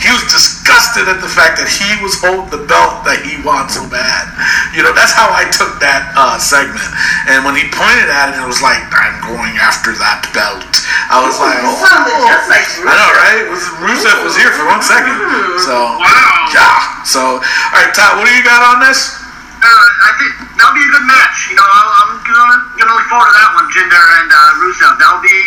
[0.00, 0.24] he was
[0.68, 4.28] disgusted at the fact that he was holding the belt that he wants so bad.
[4.76, 6.84] You know, that's how I took that uh, segment.
[7.24, 10.68] And when he pointed at it, it was like, "I'm going after that belt."
[11.08, 13.38] I was like, "Oh." sounded just like I know, right?
[13.40, 15.16] It was, Rusev was here for one second.
[15.64, 16.52] So, Wow.
[16.52, 17.00] yeah.
[17.08, 19.16] So, all right, Todd, what do you got on this?
[19.58, 21.48] Uh, I think that'll be a good match.
[21.48, 25.00] You know, I'll, I'm gonna, gonna look forward to that one, Jinder and uh, Rusev.
[25.00, 25.38] That'll be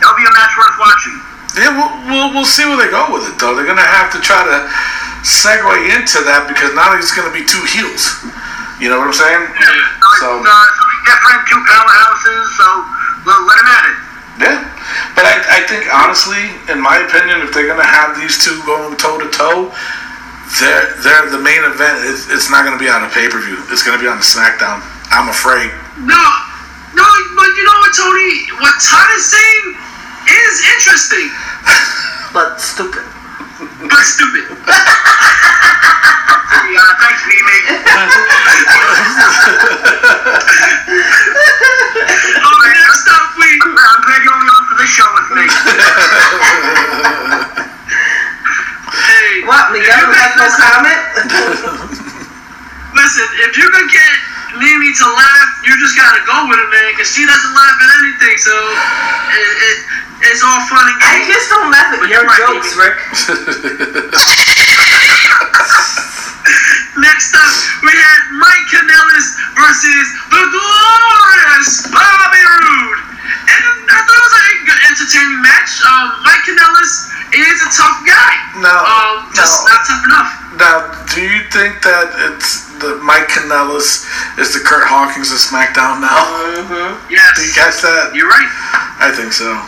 [0.00, 1.20] that'll be a match worth watching.
[1.58, 3.58] Yeah, we'll, we'll, we'll see where they go with it, though.
[3.58, 4.58] They're going to have to try to
[5.26, 8.22] segue into that because now it's going to be two heels.
[8.78, 9.44] You know what I'm saying?
[9.58, 9.76] Yeah.
[10.22, 12.44] So, uh, something different, two powerhouses.
[12.56, 12.66] So
[13.28, 13.96] well, let him at it.
[14.46, 14.58] yeah.
[15.12, 16.40] But I, I think, honestly,
[16.72, 19.68] in my opinion, if they're going to have these two going toe to toe,
[20.58, 22.08] they're, they're the main event.
[22.08, 24.08] It's, it's not going to be on a pay per view, it's going to be
[24.08, 24.80] on the SmackDown.
[25.12, 25.68] I'm afraid.
[26.00, 26.24] No,
[26.96, 28.32] no, but you know what, Tony?
[28.64, 29.89] What Todd is saying
[30.30, 31.28] is interesting,
[32.34, 33.04] but stupid.
[33.88, 34.44] but stupid.
[36.70, 37.58] Yeah, thanks, Mimi.
[37.82, 38.10] Um,
[42.78, 45.44] next up, we I'm glad you're on for this show with me.
[48.90, 49.72] hey, What?
[49.72, 51.00] Miguel you has no comment?
[52.94, 54.14] Listen, if you can get
[54.58, 57.90] Mimi to laugh, you just gotta go with it, man, because she doesn't laugh at
[58.02, 58.36] anything.
[58.38, 59.76] So it, it,
[60.30, 62.96] it's all fun and I just don't laugh at your you're right, jokes, Rick.
[66.98, 67.52] Next up,
[67.86, 73.00] we had Mike Kanellis versus the glorious Bobby Roode.
[73.46, 75.70] And I thought it was a good, entertaining match.
[75.86, 76.94] Um, Mike Kanellis
[77.30, 78.32] is a tough guy.
[78.58, 79.70] No, Um, just no.
[79.70, 80.30] not tough enough.
[80.58, 80.76] Now,
[81.14, 84.04] do you think that it's the Mike Kanellis
[84.38, 86.26] is the Curt Hawkins of SmackDown now?
[87.08, 87.38] Yes.
[87.38, 88.10] Do you catch that?
[88.14, 88.50] You're right.
[88.98, 89.46] I think so.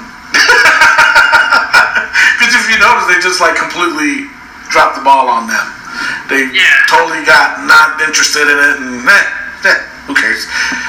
[2.42, 4.26] Because if you notice, they just like completely
[4.68, 5.62] dropped the ball on them.
[6.28, 6.64] They Yeah.
[6.88, 9.24] totally got not interested in it, and eh,
[9.64, 10.47] eh, who cares?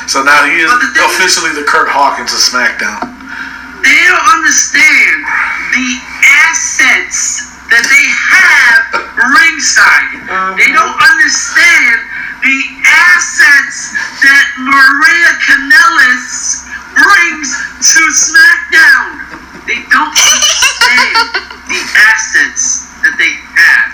[0.08, 3.12] So now he is the officially the Curt Hawkins of SmackDown.
[3.84, 5.26] They don't understand
[5.76, 5.90] the
[6.48, 8.84] assets that they have
[9.20, 10.24] ringside.
[10.58, 12.00] They don't understand
[12.44, 12.60] the
[13.12, 13.92] assets
[14.24, 16.64] that Maria Kanellis
[16.96, 17.50] brings
[17.92, 19.20] to SmackDown.
[19.68, 21.16] They don't understand
[21.68, 23.90] the assets that they have.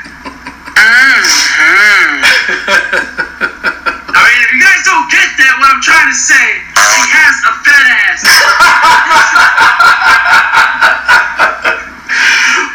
[3.20, 7.36] I mean, if you guys don't get that, what I'm trying to say, she has
[7.46, 8.26] a fat ass.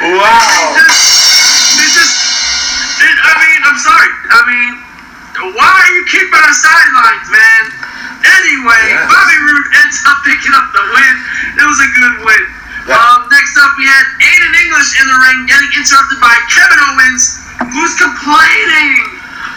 [0.05, 0.77] Wow.
[0.77, 2.13] They just,
[3.01, 4.11] it, I mean, I'm sorry.
[4.31, 4.73] I mean,
[5.57, 7.63] why are you keeping our sidelines, man?
[8.25, 9.09] Anyway, Yes.
[9.09, 11.15] Bobby Roode ends up picking up the win.
[11.57, 12.43] It was a good win.
[12.85, 13.01] Yeah.
[13.01, 17.41] Um, next up, we had Aiden English in the ring getting interrupted by Kevin Owens,
[17.73, 18.93] who's complaining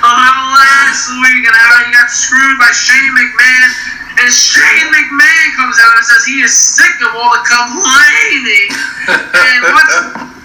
[0.08, 3.70] about last week and he got screwed by Shane McMahon.
[4.18, 8.68] And Shane McMahon comes out and says he is sick of all the complaining.
[9.14, 9.96] and what's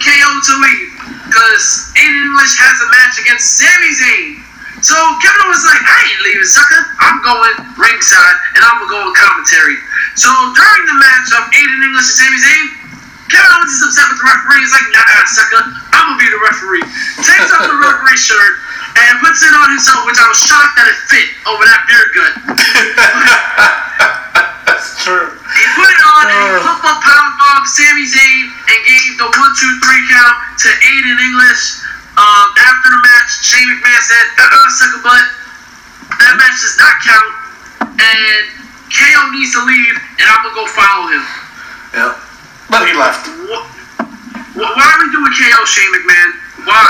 [0.03, 0.93] KO to leave
[1.25, 4.29] because Aiden English has a match against Sami Zayn.
[4.85, 6.83] So Kevin Owens like, I ain't leaving, sucker.
[7.01, 9.79] I'm going ringside and I'm gonna go on commentary.
[10.19, 12.67] So during the match of Aiden English and Sami Zayn,
[13.33, 14.61] Kevin Owens is upset with the referee.
[14.61, 15.63] He's like, Nah, sucker.
[15.97, 16.85] I'm gonna be the referee.
[17.25, 18.55] Takes off the referee shirt
[18.97, 22.11] and puts it on himself, which I was shocked that it fit over that beard
[22.13, 22.33] gut.
[24.67, 25.29] That's true.
[25.33, 29.29] He put it on and he flipped up pound bomb Sami Zayn and gave the
[29.29, 31.81] one, two, three count to Aiden English.
[32.13, 35.25] Um, after the match, Shane McMahon said, uh-uh, sucker butt.
[36.21, 37.31] That match does not count.
[37.97, 38.45] And
[38.93, 41.25] KO needs to leave, and I'm going to go follow him.
[41.97, 42.13] Yeah.
[42.69, 43.25] But he left.
[43.49, 43.65] What,
[44.57, 46.31] wh- why are we doing KO, Shane McMahon?
[46.69, 46.89] Why?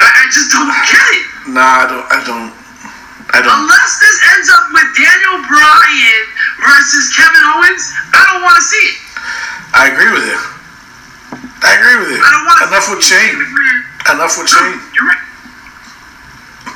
[0.00, 1.24] I, just don't get it.
[1.56, 2.04] Nah, I don't.
[2.12, 2.52] I don't.
[3.32, 3.64] I don't.
[3.64, 6.22] Unless this ends up with Daniel Bryan
[6.60, 8.96] versus Kevin Owens, I don't want to see it.
[9.72, 10.36] I agree with you.
[11.64, 12.20] I agree with you.
[12.20, 12.60] I don't want.
[12.68, 13.40] Enough with Shane.
[14.12, 14.76] Enough with Shane.
[14.92, 15.24] You're right.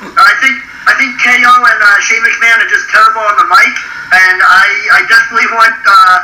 [0.01, 0.57] I think
[0.89, 3.73] I think KO and uh, Shane McMahon are just terrible on the mic,
[4.17, 4.65] and I
[4.97, 6.17] I definitely want uh,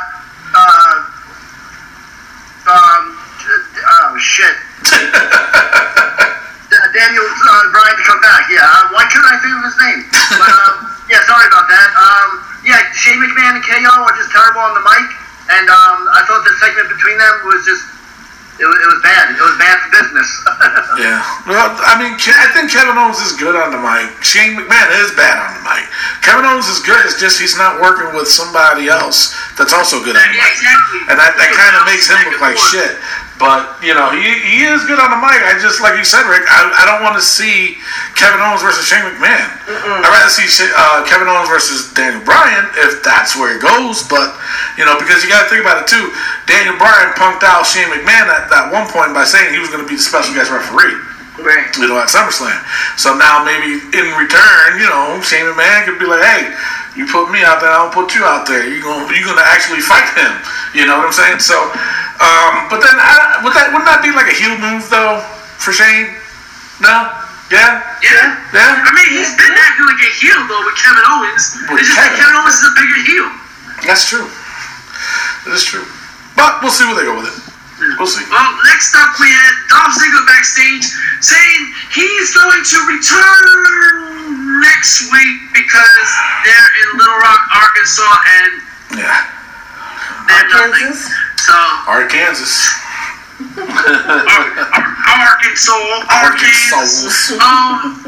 [0.54, 1.11] uh,
[2.66, 4.56] um oh shit.
[6.92, 8.48] Daniel uh, Bryan to come back.
[8.52, 10.00] Yeah, uh, why couldn't I think of his name?
[10.36, 10.74] But um,
[11.12, 11.88] yeah, sorry about that.
[11.96, 12.28] Um,
[12.64, 15.08] yeah, Shane McMahon and KO are just terrible on the mic,
[15.56, 17.84] and um, I thought the segment between them was just
[18.60, 19.32] it was, it was bad.
[19.32, 20.30] It was bad for business.
[20.92, 21.24] Yeah.
[21.48, 24.12] Well, I mean, I think Kevin Owens is good on the mic.
[24.20, 25.88] Shane McMahon is bad on the mic.
[26.20, 27.00] Kevin Owens is good.
[27.08, 30.56] It's just he's not working with somebody else that's also good on the mic.
[31.12, 32.96] And that, that kind of makes him look like shit.
[33.42, 35.34] But, you know, he, he is good on the mic.
[35.42, 37.74] I just, like you said, Rick, I, I don't want to see
[38.14, 39.48] Kevin Owens versus Shane McMahon.
[39.66, 44.06] I'd rather see uh, Kevin Owens versus Daniel Bryan if that's where it goes.
[44.06, 44.30] But,
[44.78, 46.14] you know, because you got to think about it, too.
[46.46, 49.82] Daniel Bryan punked out Shane McMahon at that one point by saying he was going
[49.82, 50.94] to be the special guest referee
[51.42, 51.66] Right.
[51.74, 52.54] you know, at SummerSlam.
[52.94, 56.54] So now maybe in return, you know, Shane McMahon could be like, hey,
[56.96, 58.68] you put me out there, I'll put you out there.
[58.68, 60.32] You're gonna you're gonna actually fight him.
[60.76, 61.40] You know what I'm saying?
[61.40, 61.56] So,
[62.20, 65.24] um, but then I, would that wouldn't that be like a heel move though
[65.56, 66.12] for Shane?
[66.80, 67.08] No?
[67.52, 67.84] Yeah?
[68.00, 68.40] Yeah.
[68.52, 68.80] Yeah?
[68.80, 71.44] I mean, he's been acting like a heel though with Kevin Owens.
[71.68, 72.32] With it's just that Kevin.
[72.32, 73.28] Kevin Owens is a bigger heel.
[73.84, 74.28] That's true.
[75.44, 75.84] That is true.
[76.36, 77.36] But we'll see where they go with it.
[77.98, 78.24] We'll see.
[78.30, 80.86] Well, next up we had Dolph Ziggler backstage
[81.20, 84.31] saying he's going to return
[84.62, 86.08] next week because
[86.46, 88.52] they're in Little Rock, Arkansas, and
[89.02, 89.26] Yeah.
[90.26, 90.94] they're nothing.
[90.94, 91.10] Kansas?
[91.42, 91.54] So,
[91.90, 92.78] Arkansas.
[93.58, 94.96] Ar- Ar-
[95.26, 97.34] Arkansas, Arkansas.
[97.42, 97.98] Um,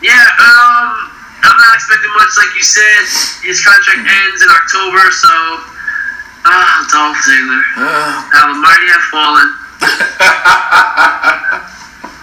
[0.00, 1.10] yeah, um,
[1.42, 3.02] I'm not expecting much, like you said.
[3.42, 5.28] His contract ends in October, so
[6.46, 7.62] ah, Dolph Ziggler.
[7.76, 9.48] Uh, Now the mighty have fallen.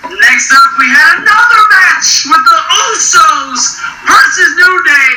[0.09, 3.61] Next up, we had another match with the Usos
[4.09, 5.09] versus New Day,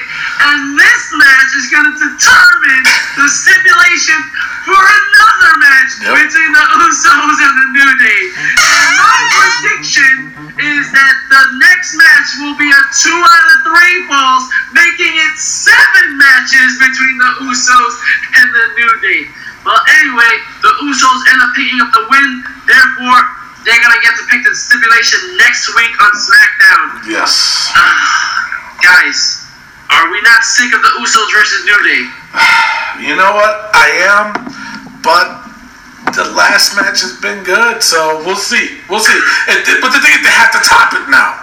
[0.52, 2.82] and this match is going to determine
[3.16, 4.20] the stipulation
[4.68, 6.12] for another match Yep.
[6.12, 8.20] between the Usos and the New Day.
[8.36, 10.14] And my prediction
[10.60, 14.44] is that the next match will be a two out of three falls,
[14.76, 17.94] making it seven matches between the Usos
[18.44, 19.20] and the New Day.
[19.64, 22.28] Well, anyway, the Usos end up picking up the win.
[22.68, 23.20] Therefore,
[23.64, 26.86] they're gonna get to pick the stipulation next week on SmackDown.
[27.10, 27.70] yes.
[28.82, 29.46] Guys,
[29.90, 32.02] are we not sick of the Usos versus New Day?
[33.00, 33.72] You know what?
[33.72, 34.26] I am,
[35.02, 35.42] but
[36.14, 38.78] the last match has been good, so we'll see.
[38.86, 39.16] We'll see.
[39.48, 41.40] It, but the thing is, they have to top it now.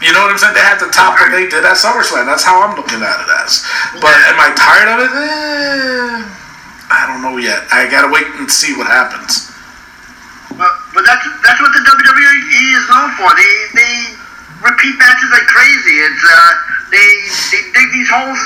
[0.00, 0.56] You know what I'm saying?
[0.56, 2.24] They have to top what they did at SummerSlam.
[2.26, 3.62] That's how I'm looking at it as.
[4.00, 5.12] But am I tired of it?
[5.12, 6.18] Eh,
[6.90, 7.68] I don't know yet.
[7.70, 9.51] I gotta wait and see what happens.
[10.92, 13.28] But, that's that's what the WWE is known for.
[13.34, 13.94] They they
[14.60, 15.96] repeat matches like crazy.
[16.04, 16.52] It's uh
[16.92, 17.08] they
[17.50, 18.40] they dig these holes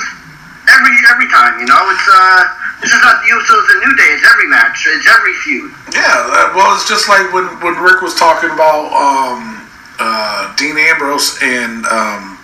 [0.70, 1.58] every every time.
[1.58, 4.10] You know, it's uh this is not the Usos and New Day.
[4.14, 4.86] It's every match.
[4.86, 5.72] It's every feud.
[5.94, 9.66] Yeah, uh, well, it's just like when, when Rick was talking about um,
[9.98, 12.35] uh, Dean Ambrose and um,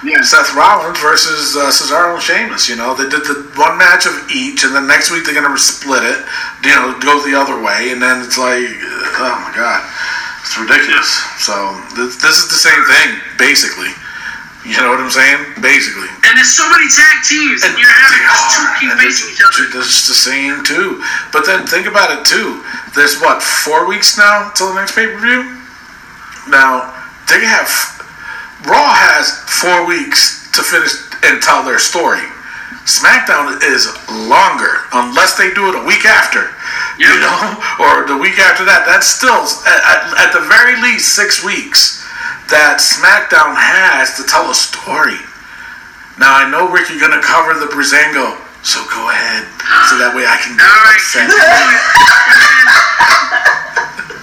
[0.00, 0.22] Yeah.
[0.24, 2.68] Seth Rollins versus uh, Cesaro and Sheamus.
[2.68, 5.58] You know, they did the one match of each, and then next week they're gonna
[5.58, 6.24] split it.
[6.64, 9.84] You know, go the other way, and then it's like, uh, oh my god,
[10.40, 11.10] it's ridiculous.
[11.44, 11.52] So
[11.96, 13.92] this, this is the same thing, basically.
[14.64, 15.60] You know what I'm saying?
[15.60, 16.08] Basically.
[16.08, 19.40] And there's so many tag teams, and you're having just two keep and facing each
[19.40, 19.84] other.
[19.84, 21.00] It's the same too.
[21.32, 22.60] But then think about it too.
[22.96, 25.44] There's what four weeks now till the next pay per view.
[26.48, 26.92] Now
[27.28, 27.68] they have
[28.66, 30.92] Raw has four weeks to finish
[31.24, 32.24] and tell their story.
[32.84, 33.86] SmackDown is
[34.28, 36.50] longer unless they do it a week after.
[36.98, 37.38] You know,
[37.80, 38.84] or the week after that.
[38.84, 42.00] That's still at, at, at the very least six weeks
[42.50, 45.22] that SmackDown has to tell a story.
[46.18, 49.44] Now I know Rick, you're gonna cover the Breezango, so go ahead,
[49.88, 51.00] so that way I can get All right.
[51.00, 51.28] upset.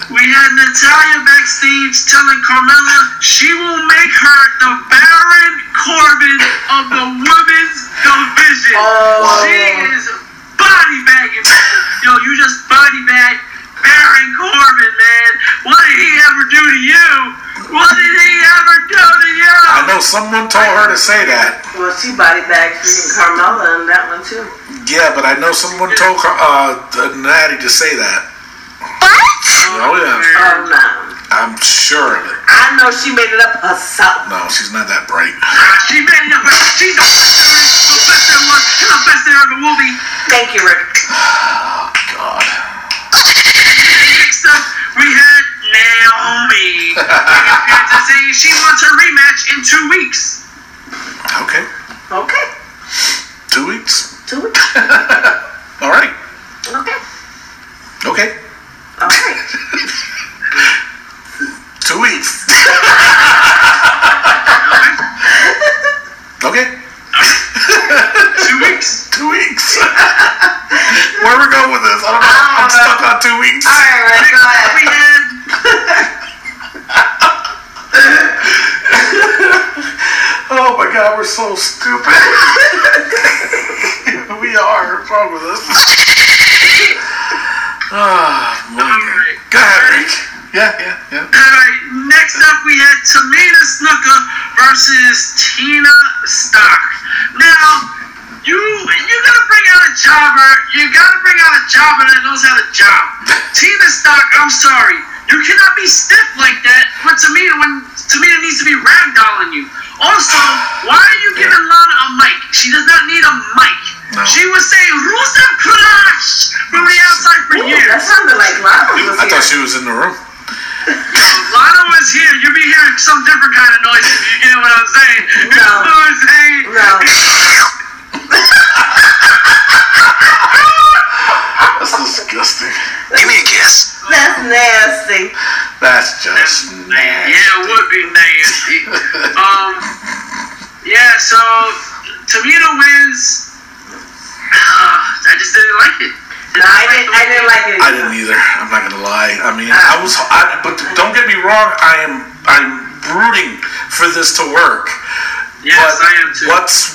[0.08, 6.38] We had Natalya backstage telling Carmella she will make her the Baron Corbin
[6.80, 8.78] of the women's division.
[8.80, 9.44] Oh.
[9.44, 9.58] She
[9.92, 10.08] is
[10.56, 11.44] body bagging.
[12.08, 13.36] Yo, you just body bag
[13.84, 15.32] Baron Corbin, man.
[15.68, 17.10] What did he ever do to you?
[17.68, 19.56] What did he ever do to you?
[19.76, 21.68] I know someone told her to say that.
[21.76, 24.48] Well, she body bagged freaking Carmella in that one too.
[24.88, 26.80] Yeah, but I know someone told her, uh,
[27.20, 28.32] Natty to say that.
[28.80, 29.38] What?
[29.84, 31.08] Oh yeah, Oh no.
[31.28, 32.40] I'm sure of it.
[32.48, 34.32] I know she made it up herself.
[34.32, 35.36] No, she's not that bright.
[35.92, 36.48] She made it up.
[36.80, 39.76] She's the best there is, the best there was, and the best there ever will
[39.76, 39.92] be.
[40.32, 40.88] Thank you, Rick.
[42.16, 42.48] God.
[44.28, 44.60] Next up,
[45.00, 46.92] we had Naomi.
[48.36, 50.44] She wants her rematch in two weeks.
[51.44, 51.64] Okay,
[52.12, 52.47] Okay.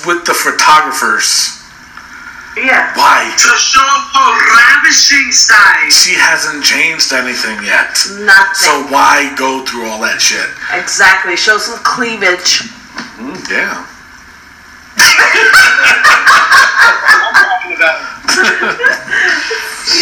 [0.05, 1.59] With the photographers?
[2.55, 2.93] Yeah.
[2.95, 3.33] Why?
[3.33, 5.91] To show her ravishing side.
[5.91, 7.97] She hasn't changed anything yet.
[8.21, 8.53] Nothing.
[8.53, 10.45] So why go through all that shit?
[10.71, 11.35] exactly.
[11.35, 12.61] Show some cleavage.
[13.17, 13.87] Mm, yeah.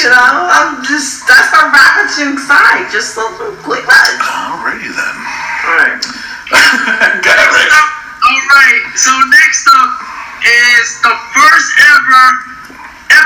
[0.01, 2.89] You know, I'm just that's her ravaging side.
[2.91, 3.85] Just a little buzz.
[4.17, 5.15] Alrighty then.
[5.67, 6.01] All right.
[7.21, 7.69] Go ahead, Rick.
[8.31, 8.83] All right.
[8.95, 9.91] So next up
[10.39, 12.23] is the first ever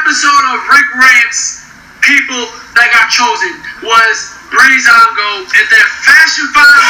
[0.01, 1.62] episode of Rick Rants.
[2.01, 2.41] People
[2.74, 3.53] that got chosen
[3.86, 4.16] was
[4.49, 6.82] Breezango and their Fashion Five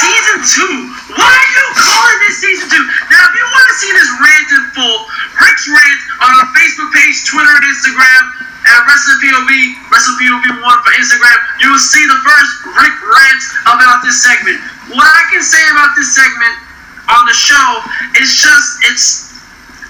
[0.00, 0.76] season two.
[1.12, 2.84] Why are you calling this season two?
[3.12, 4.98] Now, if you want to see this rant in full,
[5.36, 8.48] Rick's rant on our Facebook page, Twitter, and Instagram.
[8.64, 9.48] At WrestlePOV,
[9.92, 14.56] WrestlePOV1 for Instagram, you will see the first Rick rant about this segment.
[14.88, 16.67] What I can say about this segment
[17.08, 17.68] on the show
[18.16, 19.28] It's just it's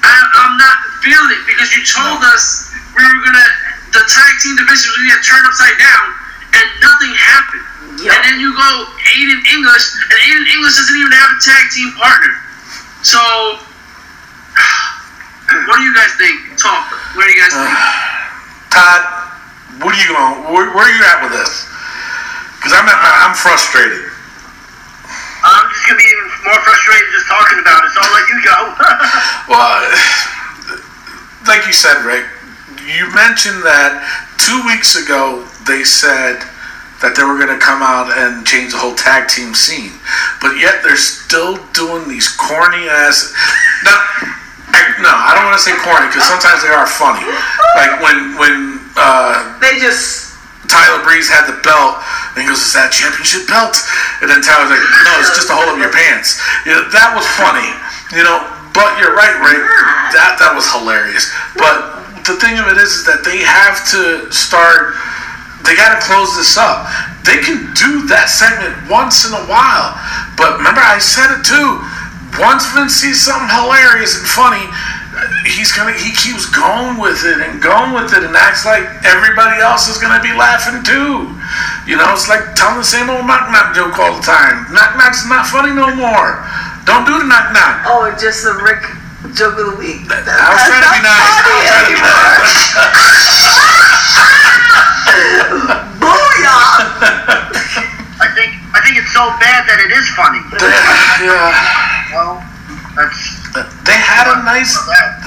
[0.03, 3.49] I, I'm not feeling it because you told us we were gonna
[3.91, 6.07] the tag team division was gonna get turned upside down
[6.55, 7.65] and nothing happened.
[7.99, 8.15] Yep.
[8.15, 8.71] And then you go
[9.15, 12.35] Aiden English and Aiden English doesn't even have a tag team partner.
[13.03, 13.19] So
[15.67, 16.39] what do you guys think?
[16.59, 16.87] Talk.
[17.19, 17.71] What do you guys think?
[18.75, 19.03] Todd,
[19.81, 20.53] what are you going?
[20.53, 21.65] Where, where are you at with this?
[22.59, 24.05] Because I'm at my, I'm frustrated.
[25.41, 26.08] I'm just gonna be
[26.49, 27.91] more frustrated just talking about it.
[27.93, 28.59] So I'll let you go.
[29.49, 29.81] Well,
[31.49, 32.29] like you said, Rick,
[32.85, 33.97] you mentioned that
[34.37, 36.45] two weeks ago they said
[37.01, 39.97] that they were going to come out and change the whole tag team scene,
[40.45, 43.33] but yet they're still doing these corny ass.
[43.89, 43.97] Now,
[45.01, 47.25] no, I don't want to say corny because sometimes they are funny.
[47.73, 50.28] Like when when uh, They just
[50.69, 51.97] Tyler Breeze had the belt,
[52.37, 53.75] and he goes, "Is that championship belt?"
[54.21, 57.17] And then Tyler's like, "No, it's just a hole in your pants." You know, that
[57.17, 57.69] was funny.
[58.13, 58.45] You know,
[58.77, 59.65] but you're right, Rick.
[60.13, 61.29] that that was hilarious.
[61.57, 64.97] But the thing of it is, is that they have to start.
[65.65, 66.89] They got to close this up.
[67.25, 69.93] They can do that segment once in a while,
[70.37, 71.85] but remember I said it too.
[72.41, 74.65] Once Vince sees something hilarious and funny,
[75.47, 79.61] he's gonna he keeps going with it and going with it and acts like everybody
[79.61, 81.33] else is gonna be laughing too.
[81.89, 84.69] You know, it's like telling the same old knock knock joke all the time.
[84.73, 86.45] Knock knock's not funny no more.
[86.85, 87.85] Don't do the knock knock.
[87.89, 88.85] Oh, just the Rick
[89.35, 90.05] joke of the week.
[90.09, 91.17] I was trying to be nice.
[91.17, 92.69] I was trying to be nice.
[95.99, 96.63] Booyah!
[98.21, 100.43] I think I think it's so bad that it is funny.
[101.19, 101.51] Yeah.
[102.15, 102.39] Well,
[102.95, 104.77] that's They had a nice.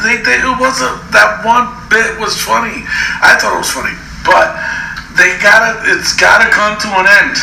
[0.05, 2.85] They, they it wasn't that one bit was funny.
[3.21, 4.53] I thought it was funny, but
[5.17, 5.81] they gotta.
[5.97, 7.35] It's gotta come to an end.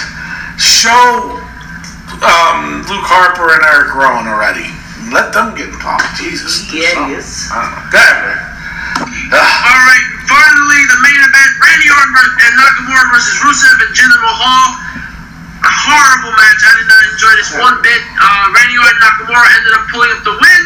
[0.58, 1.38] Show
[2.22, 4.66] um, Luke Harper and Eric Rowan already.
[5.10, 6.04] Let them get involved.
[6.18, 6.66] Jesus.
[6.70, 7.14] do Yeah, something.
[7.18, 7.48] yes.
[7.50, 7.90] I don't.
[7.90, 8.38] Go ahead.
[9.34, 14.66] All right, finally the main event: Randy Orton and Nakamura versus Rusev and Jinder Mahal.
[15.68, 16.64] A horrible match.
[16.64, 18.00] I did not enjoy this one bit.
[18.16, 20.62] Uh, Randy Orton and Nakamura ended up pulling up the win,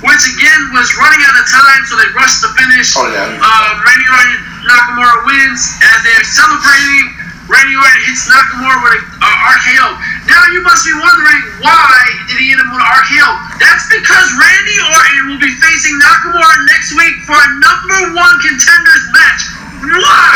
[0.00, 2.96] which again was running out of time, so they rushed the finish.
[2.96, 3.36] Oh, yeah.
[3.36, 7.04] Uh, Randy Orton Nakamura wins as they're celebrating.
[7.52, 9.86] Randy Orton hits Nakamura with a uh, RKO.
[10.24, 13.28] Now you must be wondering why did he hit him with an RKO?
[13.60, 19.04] That's because Randy Orton will be facing Nakamura next week for a number one contenders
[19.12, 19.42] match.
[19.84, 20.32] Why?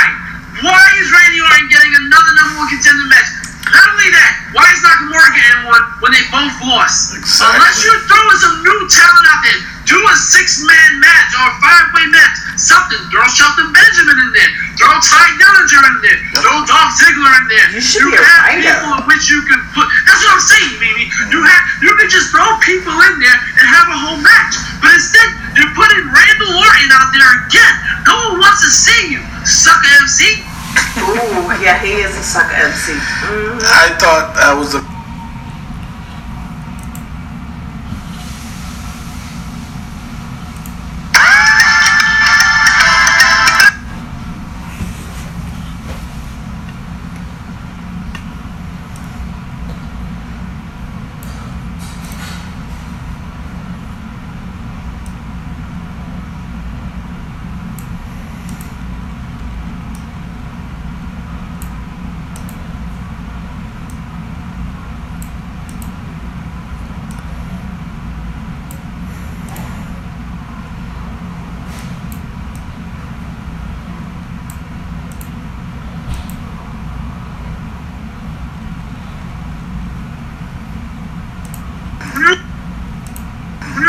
[0.60, 3.39] Why is Randy Orton getting another number one contender match?
[3.70, 7.14] Not only that, why is Nakamura getting one when they both lost?
[7.14, 7.54] Exactly.
[7.54, 11.54] Unless you throw in some new talent out there, do a six-man match or a
[11.58, 12.98] five-way match, something.
[13.10, 14.50] Throw Shelton Benjamin in there.
[14.78, 16.18] Throw Tye Dillinger in there.
[16.40, 17.68] Throw Dolph Ziggler in there.
[17.74, 18.64] You should be a have writer.
[18.64, 19.86] people in which you can put.
[20.06, 21.04] That's what I'm saying, baby.
[21.28, 21.44] You mm-hmm.
[21.44, 24.56] have you can just throw people in there and have a whole match.
[24.80, 27.74] But instead, you're putting Randall Orton out there again.
[28.08, 30.49] No one wants to see you, sucker MC.
[30.98, 32.92] Ooh, yeah, he is a sucker MC.
[32.92, 33.60] Mm.
[33.64, 34.80] I thought that was a.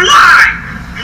[0.02, 0.42] Why?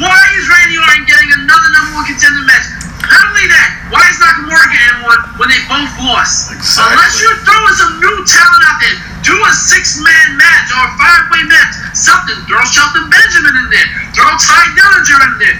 [0.01, 2.65] Why is Randy Orton getting another number one contender match?
[3.05, 6.49] Not only that, why is Nakamura getting one when they both lost?
[6.53, 6.97] Exactly.
[6.97, 10.91] Unless you throw in some new talent out there, do a six-man match or a
[10.97, 12.37] five-way match, something.
[12.49, 13.87] Throw Shelton Benjamin in there.
[14.17, 15.57] Throw Tye Dillinger in there.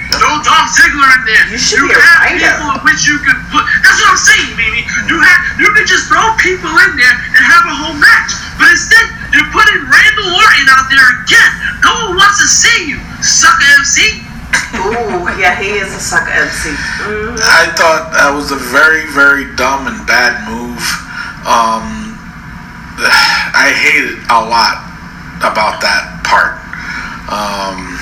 [0.78, 1.46] Throw Ziggler in there.
[1.50, 2.38] You should be have writer.
[2.38, 3.66] people in which you can put.
[3.82, 4.86] That's what I'm saying, baby.
[5.10, 8.38] You have you can just throw people in there and have a whole match.
[8.62, 11.52] But instead, you're putting Randall Orton out there again.
[11.82, 14.22] No one wants to see you, sucker MC.
[14.78, 16.70] Ooh, yeah, he is a sucker MC.
[17.06, 17.38] Mm.
[17.42, 20.82] I thought that was a very, very dumb and bad move.
[21.46, 22.18] Um,
[23.54, 24.82] I hated a lot
[25.42, 26.58] about that part.
[27.28, 27.97] Um,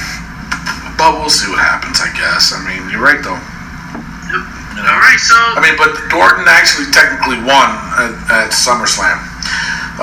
[0.98, 2.56] but we'll see what happens, I guess.
[2.56, 3.40] I mean, you're right, though.
[4.76, 4.92] You know?
[4.92, 9.24] All right, so I mean, but Orton actually technically won at, at SummerSlam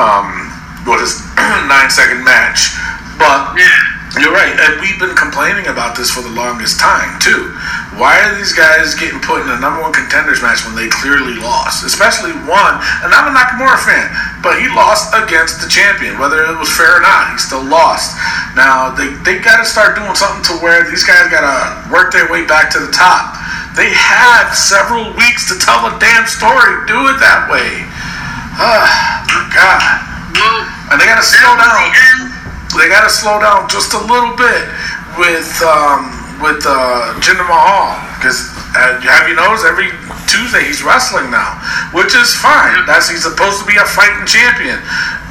[0.00, 0.48] um,
[0.88, 1.20] with his
[1.68, 2.72] nine second match.
[3.20, 4.24] But yeah.
[4.24, 7.52] you're right, and we've been complaining about this for the longest time too.
[8.00, 11.36] Why are these guys getting put in a number one contenders match when they clearly
[11.36, 11.84] lost?
[11.84, 12.74] Especially one,
[13.04, 14.08] and I'm a Nakamura fan,
[14.40, 16.16] but he lost against the champion.
[16.16, 18.16] Whether it was fair or not, he still lost.
[18.56, 21.56] Now they they got to start doing something to where these guys got to
[21.92, 23.36] work their way back to the top.
[23.76, 26.84] They had several weeks to tell a damn story.
[26.88, 27.88] Do it that way.
[28.56, 30.12] Ah, my God.
[30.32, 30.60] Well,
[30.92, 31.92] And they got to slow down
[32.72, 34.64] the they got to slow down just a little bit
[35.20, 39.94] with um, with uh, Jinder Mahal because uh, have you noticed every
[40.26, 41.60] Tuesday he's wrestling now,
[41.94, 42.82] which is fine.
[42.84, 44.82] That's he's supposed to be a fighting champion,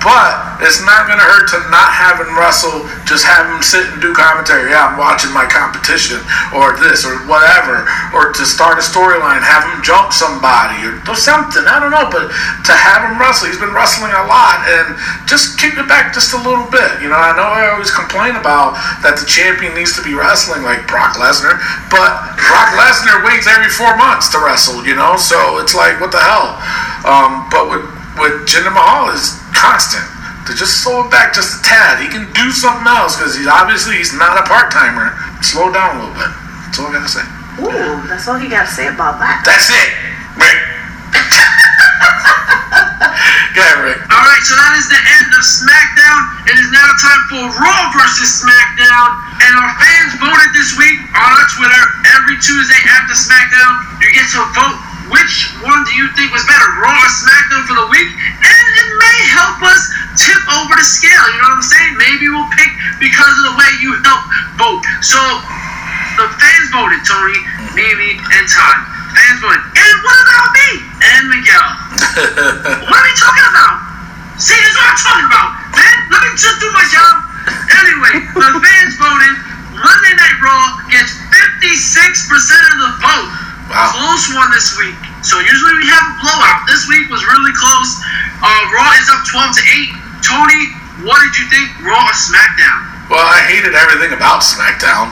[0.02, 3.86] But it's not going to hurt to not have him wrestle, just have him sit
[3.94, 4.74] and do commentary.
[4.74, 6.18] Yeah, I'm watching my competition,
[6.58, 7.86] or this, or whatever.
[8.10, 11.70] Or to start a storyline, have him jump somebody, or do something.
[11.70, 14.98] I don't know, but to have him wrestle, he's been wrestling a lot, and
[15.30, 16.98] just kick it back just a little bit.
[16.98, 18.74] You know, I know I always complain about
[19.06, 21.62] that the champion needs to be wrestling like Brock Lesnar,
[21.94, 22.12] but
[22.42, 26.22] Brock Lesnar waits every four months to wrestle, you know, so it's like, what the
[26.26, 26.58] hell?
[27.06, 30.04] Um, but with, with Jinder Mahal is constant.
[30.50, 32.02] To just slow it back just a tad.
[32.02, 35.14] He can do something else because he's obviously he's not a part timer.
[35.46, 36.34] Slow down a little bit.
[36.66, 37.22] That's all I gotta say.
[37.62, 39.46] Ooh, that's all you gotta say about that.
[39.46, 39.90] That's it.
[40.34, 40.58] Rick.
[43.56, 44.02] Go ahead, Rick.
[44.10, 46.50] All right, so that is the end of SmackDown.
[46.50, 49.08] It is now time for Raw versus SmackDown,
[49.46, 51.84] and our fans voted this week on our Twitter.
[52.18, 54.80] Every Tuesday after SmackDown, you get to vote
[55.12, 58.90] which one do you think was better, Raw or SmackDown for the week, and it
[58.96, 59.82] may help us
[60.16, 61.24] tip over the scale.
[61.36, 61.94] You know what I'm saying?
[62.00, 62.72] Maybe we'll pick
[63.04, 64.24] because of the way you help
[64.56, 64.84] vote.
[65.04, 65.20] So
[66.16, 67.40] the fans voted, Tony,
[67.76, 68.78] Mimi, and Todd.
[69.12, 69.60] Fans voted.
[69.76, 70.70] And what about me?
[71.04, 71.70] And Miguel.
[72.88, 73.76] what are we talking about?
[74.40, 75.50] See, this is what I'm talking about.
[75.76, 77.14] Man, let me just do my job.
[77.84, 79.34] Anyway, the fans voted.
[79.76, 82.00] Monday Night Raw gets 56%
[82.72, 83.51] of the vote.
[83.72, 83.96] Wow.
[83.96, 85.00] Close one this week.
[85.24, 86.68] So usually we have a blowout.
[86.68, 87.90] This week was really close.
[88.44, 90.28] Uh, Raw is up 12 to 8.
[90.28, 90.62] Tony,
[91.08, 91.68] what did you think?
[91.82, 92.80] Raw or SmackDown?
[93.08, 95.08] Well, I hated everything about SmackDown.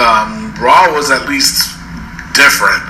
[0.00, 1.76] Um, Raw was at least
[2.32, 2.84] different.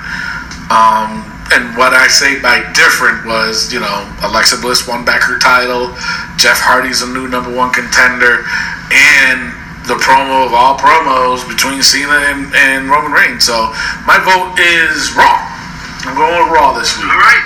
[0.71, 5.39] Um, and what I say by different was, you know, Alexa Bliss won back her
[5.39, 5.91] title,
[6.37, 8.45] Jeff Hardy's a new number one contender,
[8.93, 9.49] and
[9.89, 13.49] the promo of all promos between Cena and, and Roman Reigns.
[13.49, 13.73] So
[14.05, 15.41] my vote is Raw.
[16.05, 17.09] I'm going with Raw this week.
[17.09, 17.45] All right.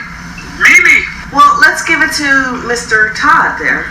[0.59, 1.07] Mimi.
[1.31, 3.15] Well, let's give it to Mr.
[3.15, 3.87] Todd there,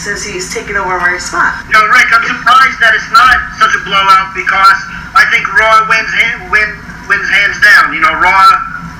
[0.00, 1.60] since he's taking over my spot.
[1.68, 4.80] You know, Rick, I'm surprised that it's not such a blowout because
[5.12, 6.70] I think Raw wins hand, win,
[7.04, 7.92] wins hands down.
[7.92, 8.48] You know, Raw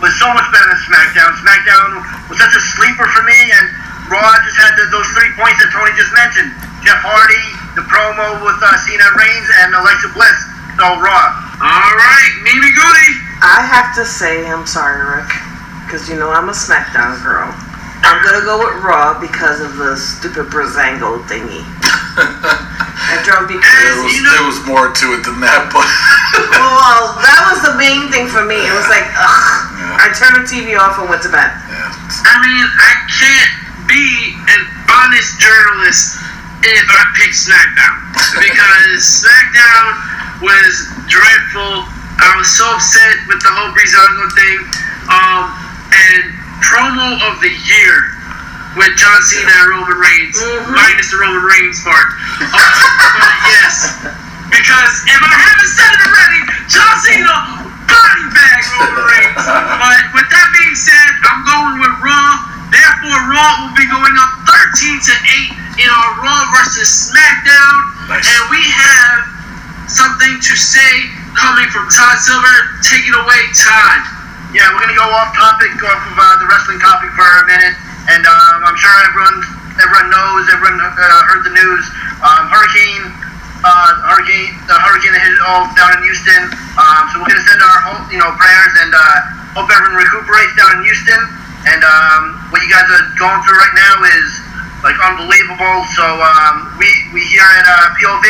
[0.05, 1.33] was so much better than SmackDown.
[1.41, 3.65] SmackDown was such a sleeper for me, and
[4.13, 6.53] Raw just had the, those three points that Tony just mentioned.
[6.85, 10.39] Jeff Hardy, the promo with uh, Cena Reigns, and Alexa Bliss.
[10.81, 11.25] So Raw.
[11.61, 12.33] All right.
[12.43, 13.11] Mimi Goody.
[13.45, 15.29] I have to say, I'm sorry, Rick,
[15.85, 17.53] because you know I'm a SmackDown girl.
[18.01, 21.61] I'm gonna go with Raw because of the stupid Breezango thingy.
[23.01, 23.97] That drove me There crazy.
[24.07, 25.83] was, You know- there was more to it than that, but
[26.55, 28.55] Well, that was the main thing for me.
[28.61, 29.99] It was like, ugh.
[29.99, 31.49] I turned the TV off and went to bed.
[31.51, 31.91] yeah.
[31.91, 33.53] I mean, I can't
[33.91, 36.23] be an honest journalist
[36.63, 37.97] if I pick SmackDown
[38.37, 40.73] because SmackDown was
[41.09, 41.89] dreadful.
[42.21, 44.59] I was so upset with the whole Breezango thing.
[45.09, 45.45] Um,
[45.91, 48.15] and promo of the year
[48.79, 50.39] with John Cena and Roman Reigns,
[50.71, 52.15] minus the Roman Reigns part.
[52.45, 52.77] Um,
[53.19, 53.99] but yes,
[54.53, 57.35] because if I haven't said it already, John Cena
[57.91, 59.43] body bag Roman Reigns.
[59.43, 62.60] But with that being said, I'm going with Raw.
[62.71, 65.15] Therefore, Raw will be going up 13 to
[65.83, 67.79] 8 in our Raw versus SmackDown.
[68.07, 68.27] Nice.
[68.31, 69.27] And we have
[69.91, 72.57] something to say coming from Todd Silver.
[72.87, 74.01] Take it away, Todd.
[74.55, 77.47] Yeah, we're gonna go off topic, go off of uh, the wrestling topic for a
[77.47, 77.75] minute,
[78.11, 79.39] and um, I'm sure everyone
[79.79, 81.85] everyone knows, everyone uh, heard the news.
[82.19, 83.15] Um, hurricane,
[83.63, 86.51] uh, hurricane, the hurricane that hit all down in Houston.
[86.75, 90.55] Um, so we're gonna send our whole, you know, prayers and uh, hope everyone recuperates
[90.59, 91.40] down in Houston.
[91.69, 94.29] And um, what you guys are going through right now is
[94.81, 95.85] like unbelievable.
[95.93, 98.27] So um, we we here at uh, POV,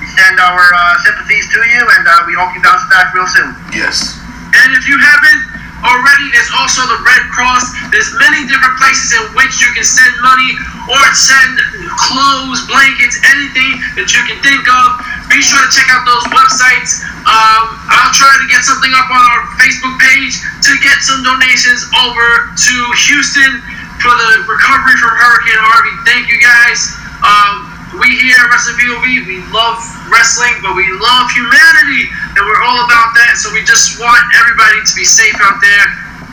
[0.00, 3.28] we send our uh, sympathies to you, and uh, we hope you bounce back real
[3.28, 3.56] soon.
[3.72, 4.20] Yes.
[4.52, 5.42] And if you haven't
[5.84, 7.64] already, there's also the Red Cross.
[7.92, 10.52] There's many different places in which you can send money
[10.88, 11.52] or send
[11.96, 14.86] clothes, blankets, anything that you can think of.
[15.28, 17.02] Be sure to check out those websites.
[17.26, 21.86] Um, I'll try to get something up on our Facebook page to get some donations
[22.02, 22.74] over to
[23.06, 23.62] Houston
[24.02, 25.94] for the recovery from Hurricane Harvey.
[26.02, 26.90] Thank you guys.
[27.22, 27.70] Um,
[28.02, 29.78] we here at Wrestling POV, we love
[30.10, 33.38] wrestling, but we love humanity, and we're all about that.
[33.38, 35.86] So we just want everybody to be safe out there.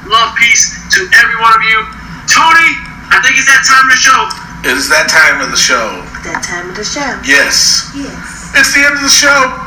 [0.09, 1.85] Love, peace to every one of you.
[2.25, 2.69] Tony,
[3.13, 4.21] I think it's that time of the show.
[4.65, 6.01] It is that time of the show.
[6.25, 7.21] That time of the show.
[7.21, 7.93] Yes.
[7.93, 8.49] Yes.
[8.57, 9.62] It's the end of the show.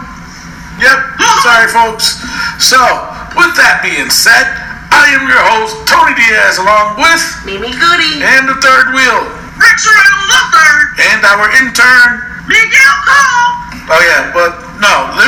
[0.80, 0.98] Yep.
[1.42, 2.20] Sorry, folks.
[2.60, 2.80] So,
[3.36, 4.44] with that being said,
[4.92, 8.20] I am your host, Tony Diaz, along with Mimi Goody.
[8.24, 9.20] and the third wheel,
[9.56, 12.10] the third, and our intern.
[12.48, 13.52] Miguel Cole.
[13.90, 15.26] Oh yeah, but no, the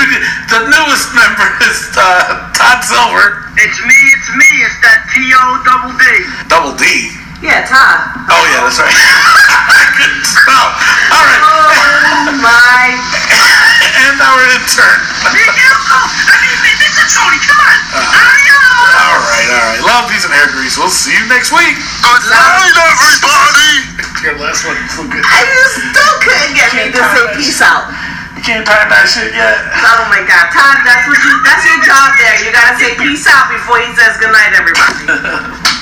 [0.50, 5.42] the newest member is uh, Todd Silver, It's me, it's me, it's that T O
[5.66, 6.04] double D.
[6.50, 7.10] Double D.
[7.38, 8.18] Yeah, Todd.
[8.26, 8.90] Oh yeah, that's right.
[9.98, 10.74] Good stuff.
[11.14, 11.38] All right.
[11.38, 12.98] Oh my.
[14.10, 14.98] and our intern.
[15.30, 15.98] Big Elko.
[16.02, 17.06] I mean, Mr.
[17.14, 17.78] Tony, come on.
[17.94, 18.90] Uh, Adios.
[18.98, 19.80] All right, all right.
[19.86, 20.74] Love peas and hair grease.
[20.74, 21.78] We'll see you next week.
[22.02, 23.86] Good night, everybody.
[24.26, 25.22] Your last one so good.
[25.22, 27.86] I just still couldn't get me to say peace out.
[28.34, 29.62] You can't time that shit yet.
[29.78, 32.34] Oh my god, Todd, that's what you that's your job there.
[32.42, 35.70] You gotta say peace out before he says good night everybody.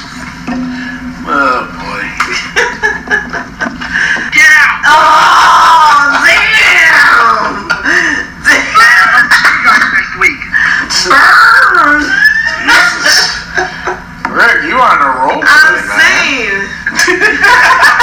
[1.28, 2.06] Oh boy.
[4.88, 7.66] Oh damn!
[8.46, 9.26] damn.
[9.50, 9.58] You
[9.90, 10.38] next week.
[14.30, 15.42] Rick, you on a roll.
[15.42, 16.70] I'm saying.